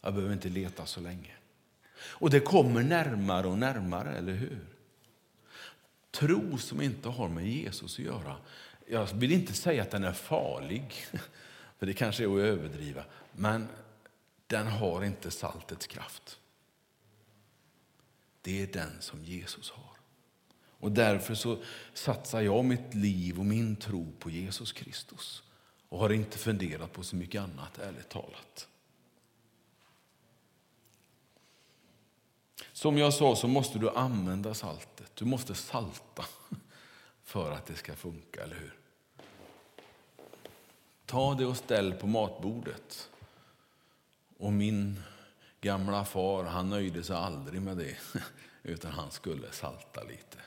Jag 0.00 0.14
behöver 0.14 0.34
inte 0.34 0.48
leta 0.48 0.86
så 0.86 1.00
länge. 1.00 1.32
Och 1.96 2.30
det 2.30 2.40
kommer 2.40 2.82
närmare 2.82 3.46
och 3.46 3.58
närmare, 3.58 4.16
eller 4.16 4.32
hur? 4.32 4.58
Tro 6.10 6.58
som 6.58 6.80
inte 6.80 7.08
har 7.08 7.28
med 7.28 7.48
Jesus 7.48 7.98
att 7.98 8.04
göra. 8.04 8.36
Jag 8.86 9.06
vill 9.14 9.32
inte 9.32 9.52
säga 9.52 9.82
att 9.82 9.90
den 9.90 10.04
är 10.04 10.12
farlig, 10.12 10.94
för 11.78 11.86
det 11.86 11.94
kanske 11.94 12.24
är 12.24 12.28
att 12.28 12.40
överdriva. 12.40 13.04
Men 13.32 13.68
den 14.50 14.66
har 14.66 15.04
inte 15.04 15.30
saltets 15.30 15.86
kraft. 15.86 16.38
Det 18.42 18.62
är 18.62 18.66
den 18.66 19.00
som 19.00 19.24
Jesus 19.24 19.70
har. 19.70 19.96
Och 20.80 20.92
Därför 20.92 21.34
så 21.34 21.62
satsar 21.94 22.40
jag 22.40 22.64
mitt 22.64 22.94
liv 22.94 23.38
och 23.38 23.46
min 23.46 23.76
tro 23.76 24.12
på 24.18 24.30
Jesus 24.30 24.72
Kristus 24.72 25.42
och 25.88 25.98
har 25.98 26.10
inte 26.12 26.38
funderat 26.38 26.92
på 26.92 27.02
så 27.02 27.16
mycket 27.16 27.42
annat, 27.42 27.78
ärligt 27.78 28.08
talat. 28.08 28.68
Som 32.72 32.98
jag 32.98 33.14
sa 33.14 33.36
så 33.36 33.48
måste 33.48 33.78
du 33.78 33.90
använda 33.90 34.54
saltet. 34.54 35.16
Du 35.16 35.24
måste 35.24 35.54
salta 35.54 36.24
för 37.22 37.52
att 37.52 37.66
det 37.66 37.76
ska 37.76 37.96
funka, 37.96 38.42
eller 38.42 38.56
hur? 38.56 38.74
Ta 41.06 41.34
det 41.34 41.46
och 41.46 41.56
ställ 41.56 41.92
på 41.92 42.06
matbordet. 42.06 43.09
Och 44.40 44.52
min 44.52 45.02
gamla 45.60 46.04
far 46.04 46.44
han 46.44 46.70
nöjde 46.70 47.02
sig 47.02 47.16
aldrig 47.16 47.62
med 47.62 47.76
det, 47.76 47.96
utan 48.62 48.92
han 48.92 49.10
skulle 49.10 49.52
salta 49.52 50.02
lite. 50.02 50.38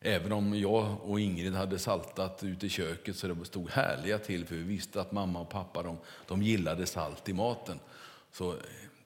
Även 0.00 0.32
om 0.32 0.58
jag 0.58 1.00
och 1.02 1.20
Ingrid 1.20 1.54
hade 1.54 1.78
saltat 1.78 2.44
ute 2.44 2.66
i 2.66 2.68
köket 2.68 3.16
så 3.16 3.26
det 3.28 3.44
stod 3.44 3.70
härliga 3.70 4.18
till, 4.18 4.46
för 4.46 4.54
vi 4.54 4.62
visste 4.62 5.00
att 5.00 5.12
mamma 5.12 5.40
och 5.40 5.48
pappa 5.48 5.82
de, 5.82 5.98
de 6.26 6.42
gillade 6.42 6.86
salt 6.86 7.28
i 7.28 7.32
maten. 7.32 7.80
Så 8.32 8.52
eh, 8.52 8.58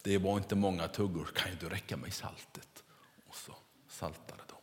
det 0.02 0.18
var 0.18 0.36
inte 0.36 0.54
många 0.54 0.88
tuggor, 0.88 1.30
kan 1.34 1.46
ju 1.46 1.52
inte 1.52 1.74
räcka 1.74 1.96
med 1.96 2.12
saltet. 2.12 2.84
Och 3.28 3.34
så 3.34 3.54
saltade 3.88 4.42
de. 4.48 4.56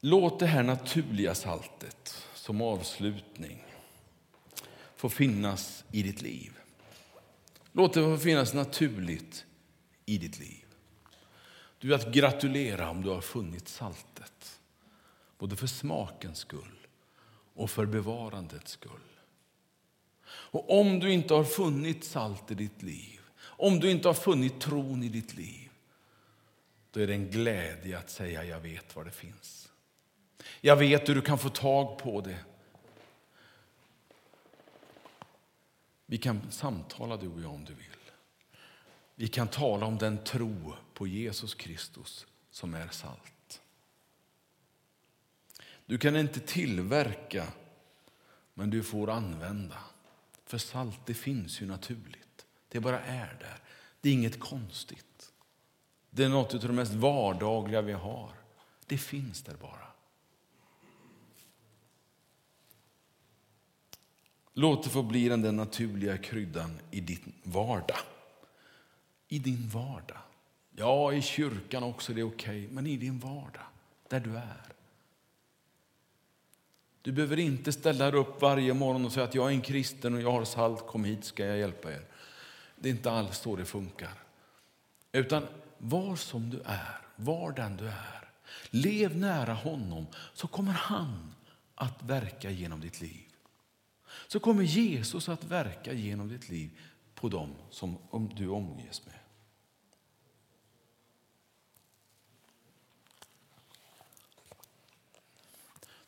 Låt 0.00 0.38
det 0.38 0.46
här 0.46 0.62
naturliga 0.62 1.34
saltet 1.34 2.26
som 2.34 2.60
avslutning 2.60 3.64
få 4.96 5.08
finnas 5.08 5.84
i 5.92 6.02
ditt 6.02 6.22
liv. 6.22 6.52
Låt 7.72 7.94
det 7.94 8.00
få 8.00 8.18
finnas 8.18 8.54
naturligt 8.54 9.44
i 10.06 10.18
ditt 10.18 10.38
liv. 10.38 10.64
Du 11.78 11.92
är 11.92 11.98
att 11.98 12.12
gratulera 12.12 12.90
om 12.90 13.02
du 13.02 13.10
har 13.10 13.20
funnit 13.20 13.68
saltet. 13.68 14.60
Både 15.38 15.56
för 15.56 15.66
smakens 15.66 16.38
skull 16.38 16.86
och 17.54 17.70
för 17.70 17.86
bevarandets 17.86 18.72
skull. 18.72 19.00
Och 20.26 20.80
om 20.80 21.00
du 21.00 21.12
inte 21.12 21.34
har 21.34 21.44
funnit 21.44 22.04
salt 22.04 22.50
i 22.50 22.54
ditt 22.54 22.82
liv, 22.82 23.20
om 23.40 23.80
du 23.80 23.90
inte 23.90 24.08
har 24.08 24.14
funnit 24.14 24.60
tron 24.60 25.02
i 25.02 25.08
ditt 25.08 25.34
liv, 25.34 25.70
då 26.90 27.00
är 27.00 27.06
det 27.06 27.14
en 27.14 27.30
glädje 27.30 27.98
att 27.98 28.10
säga 28.10 28.44
jag 28.44 28.60
vet 28.60 28.96
var 28.96 29.04
det 29.04 29.10
finns. 29.10 29.70
Jag 30.60 30.76
vet 30.76 31.08
hur 31.08 31.14
du 31.14 31.22
kan 31.22 31.38
få 31.38 31.48
tag 31.48 31.98
på 31.98 32.20
det. 32.20 32.38
Vi 36.06 36.18
kan 36.18 36.50
samtala 36.50 37.16
du 37.16 37.28
och 37.28 37.40
jag 37.40 37.50
om 37.50 37.64
du 37.64 37.74
vill. 37.74 37.86
Vi 39.14 39.28
kan 39.28 39.48
tala 39.48 39.86
om 39.86 39.98
den 39.98 40.24
tro 40.24 40.74
på 40.94 41.06
Jesus 41.06 41.54
Kristus 41.54 42.26
som 42.50 42.74
är 42.74 42.88
salt. 42.88 43.62
Du 45.86 45.98
kan 45.98 46.16
inte 46.16 46.40
tillverka, 46.40 47.46
men 48.54 48.70
du 48.70 48.82
får 48.82 49.10
använda. 49.10 49.78
För 50.46 50.58
salt 50.58 51.00
det 51.06 51.14
finns 51.14 51.60
ju 51.62 51.66
naturligt. 51.66 52.46
Det 52.68 52.80
bara 52.80 53.00
är 53.00 53.36
där. 53.40 53.60
Det 54.00 54.08
är 54.08 54.12
inget 54.12 54.40
konstigt. 54.40 55.32
Det 56.10 56.24
är 56.24 56.28
något 56.28 56.54
av 56.54 56.60
det 56.60 56.72
mest 56.72 56.92
vardagliga 56.92 57.82
vi 57.82 57.92
har. 57.92 58.30
Det 58.86 58.98
finns 58.98 59.42
där 59.42 59.54
bara. 59.54 59.89
Låt 64.60 64.82
det 64.82 64.90
få 64.90 65.02
bli 65.02 65.28
den 65.28 65.42
där 65.42 65.52
naturliga 65.52 66.18
kryddan 66.18 66.78
i 66.90 67.00
din 67.00 67.32
vardag. 67.42 67.96
I 69.28 69.38
din 69.38 69.68
vardag. 69.68 70.18
Ja, 70.76 71.12
i 71.12 71.22
kyrkan 71.22 71.82
också, 71.82 72.12
det 72.12 72.20
är 72.20 72.24
okej. 72.26 72.64
Okay, 72.64 72.74
men 72.74 72.86
i 72.86 72.96
din 72.96 73.18
vardag, 73.18 73.62
där 74.08 74.20
du 74.20 74.36
är. 74.36 74.72
Du 77.02 77.12
behöver 77.12 77.38
inte 77.38 77.72
ställa 77.72 78.10
dig 78.10 78.20
upp 78.20 78.42
varje 78.42 78.74
morgon 78.74 79.04
och 79.04 79.12
säga 79.12 79.24
att 79.24 79.34
jag 79.34 79.46
är 79.46 79.54
en 79.54 79.60
kristen 79.60 80.14
och 80.14 80.20
jag 80.20 80.32
har 80.32 80.44
salt, 80.44 80.86
kom 80.86 81.04
hit 81.04 81.24
ska 81.24 81.46
jag 81.46 81.58
hjälpa 81.58 81.92
er. 81.92 82.04
Det 82.76 82.88
är 82.88 82.92
inte 82.92 83.10
alls 83.10 83.38
så 83.38 83.56
det 83.56 83.64
funkar. 83.64 84.14
Utan 85.12 85.46
var 85.78 86.16
som 86.16 86.50
du 86.50 86.60
är, 86.64 87.00
var 87.16 87.52
den 87.52 87.76
du 87.76 87.86
är. 87.86 88.30
Lev 88.70 89.16
nära 89.16 89.52
honom 89.52 90.06
så 90.34 90.46
kommer 90.46 90.72
han 90.72 91.34
att 91.74 92.02
verka 92.02 92.50
genom 92.50 92.80
ditt 92.80 93.00
liv. 93.00 93.29
Så 94.32 94.40
kommer 94.40 94.62
Jesus 94.62 95.28
att 95.28 95.44
verka 95.44 95.92
genom 95.92 96.28
ditt 96.28 96.48
liv 96.48 96.70
på 97.14 97.28
dem 97.28 97.54
som 97.70 98.30
du 98.36 98.48
omges 98.48 99.06
med. 99.06 99.14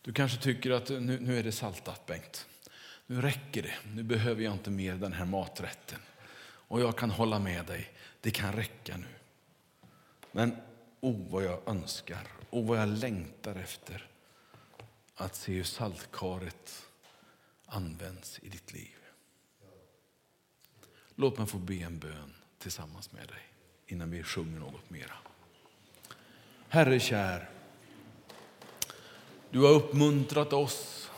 Du 0.03 0.13
kanske 0.13 0.43
tycker 0.43 0.71
att 0.71 0.89
nu, 0.89 1.21
nu 1.21 1.39
är 1.39 1.43
det 1.43 1.53
saltat, 1.53 2.07
Bengt. 2.07 2.47
Nu 3.07 3.21
räcker 3.21 3.63
det. 3.63 3.75
Nu 3.95 4.03
behöver 4.03 4.43
jag 4.43 4.53
inte 4.53 4.71
mer 4.71 4.95
den 4.95 5.13
här 5.13 5.25
maträtten. 5.25 5.99
Och 6.45 6.81
jag 6.81 6.99
kan 6.99 7.11
hålla 7.11 7.39
med 7.39 7.67
dig. 7.67 7.91
Det 8.21 8.31
kan 8.31 8.53
räcka 8.53 8.97
nu. 8.97 9.09
Men 10.33 10.57
oh, 11.01 11.31
vad 11.31 11.45
jag 11.45 11.69
önskar 11.69 12.29
och 12.51 12.59
oh, 12.59 12.67
vad 12.67 12.79
jag 12.79 12.89
längtar 12.89 13.55
efter 13.55 14.07
att 15.15 15.35
se 15.35 15.53
hur 15.53 15.65
saltkaret 15.65 16.87
används 17.73 18.39
i 18.43 18.49
ditt 18.49 18.73
liv. 18.73 18.97
Låt 21.15 21.39
mig 21.39 21.47
få 21.47 21.59
be 21.59 21.75
en 21.75 21.99
bön 21.99 22.35
tillsammans 22.59 23.13
med 23.13 23.29
dig 23.29 23.43
innan 23.87 24.11
vi 24.11 24.23
sjunger 24.23 24.61
något 24.61 24.91
mera. 24.91 25.15
Herre 26.69 27.01
kär, 27.01 27.51
du 29.51 29.61
har 29.61 29.71
uppmuntrat 29.71 30.53
oss 30.53 31.11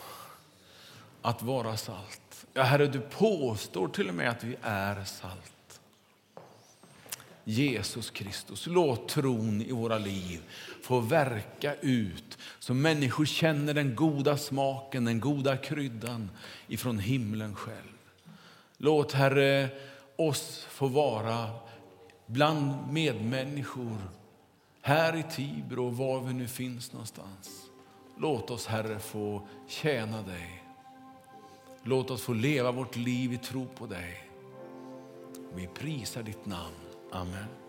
att 1.21 1.41
vara 1.41 1.77
salt. 1.77 2.45
Ja, 2.53 2.63
Herre, 2.63 2.87
du 2.87 3.01
påstår 3.01 3.87
till 3.87 4.09
och 4.09 4.15
med 4.15 4.29
att 4.29 4.43
vi 4.43 4.55
är 4.61 5.03
salt. 5.03 5.54
Jesus 7.47 8.09
Kristus, 8.09 8.67
låt 8.67 9.07
tron 9.09 9.61
i 9.61 9.71
våra 9.71 9.97
liv 9.97 10.41
få 10.81 10.99
verka 10.99 11.75
ut 11.75 12.37
så 12.59 12.73
människor 12.73 13.25
känner 13.25 13.73
den 13.73 13.95
goda 13.95 14.37
smaken, 14.37 15.05
den 15.05 15.19
goda 15.19 15.57
kryddan 15.57 16.29
ifrån 16.67 16.99
himlen 16.99 17.55
själv. 17.55 17.97
Låt 18.77 19.11
Herre 19.11 19.69
oss 20.15 20.65
få 20.69 20.87
vara 20.87 21.49
bland 22.25 22.91
medmänniskor 22.91 23.97
här 24.81 25.15
i 25.15 25.23
Tibro 25.23 25.85
och 25.85 25.97
var 25.97 26.21
vi 26.21 26.33
nu 26.33 26.47
finns 26.47 26.93
någonstans 26.93 27.65
Låt 28.17 28.51
oss, 28.51 28.65
Herre, 28.65 28.99
få 28.99 29.47
tjäna 29.67 30.21
dig. 30.21 30.63
Låt 31.83 32.11
oss 32.11 32.21
få 32.21 32.33
leva 32.33 32.71
vårt 32.71 32.95
liv 32.95 33.33
i 33.33 33.37
tro 33.37 33.67
på 33.67 33.85
dig. 33.85 34.23
Vi 35.55 35.67
prisar 35.67 36.23
ditt 36.23 36.45
namn. 36.45 36.84
Amen. 37.15 37.64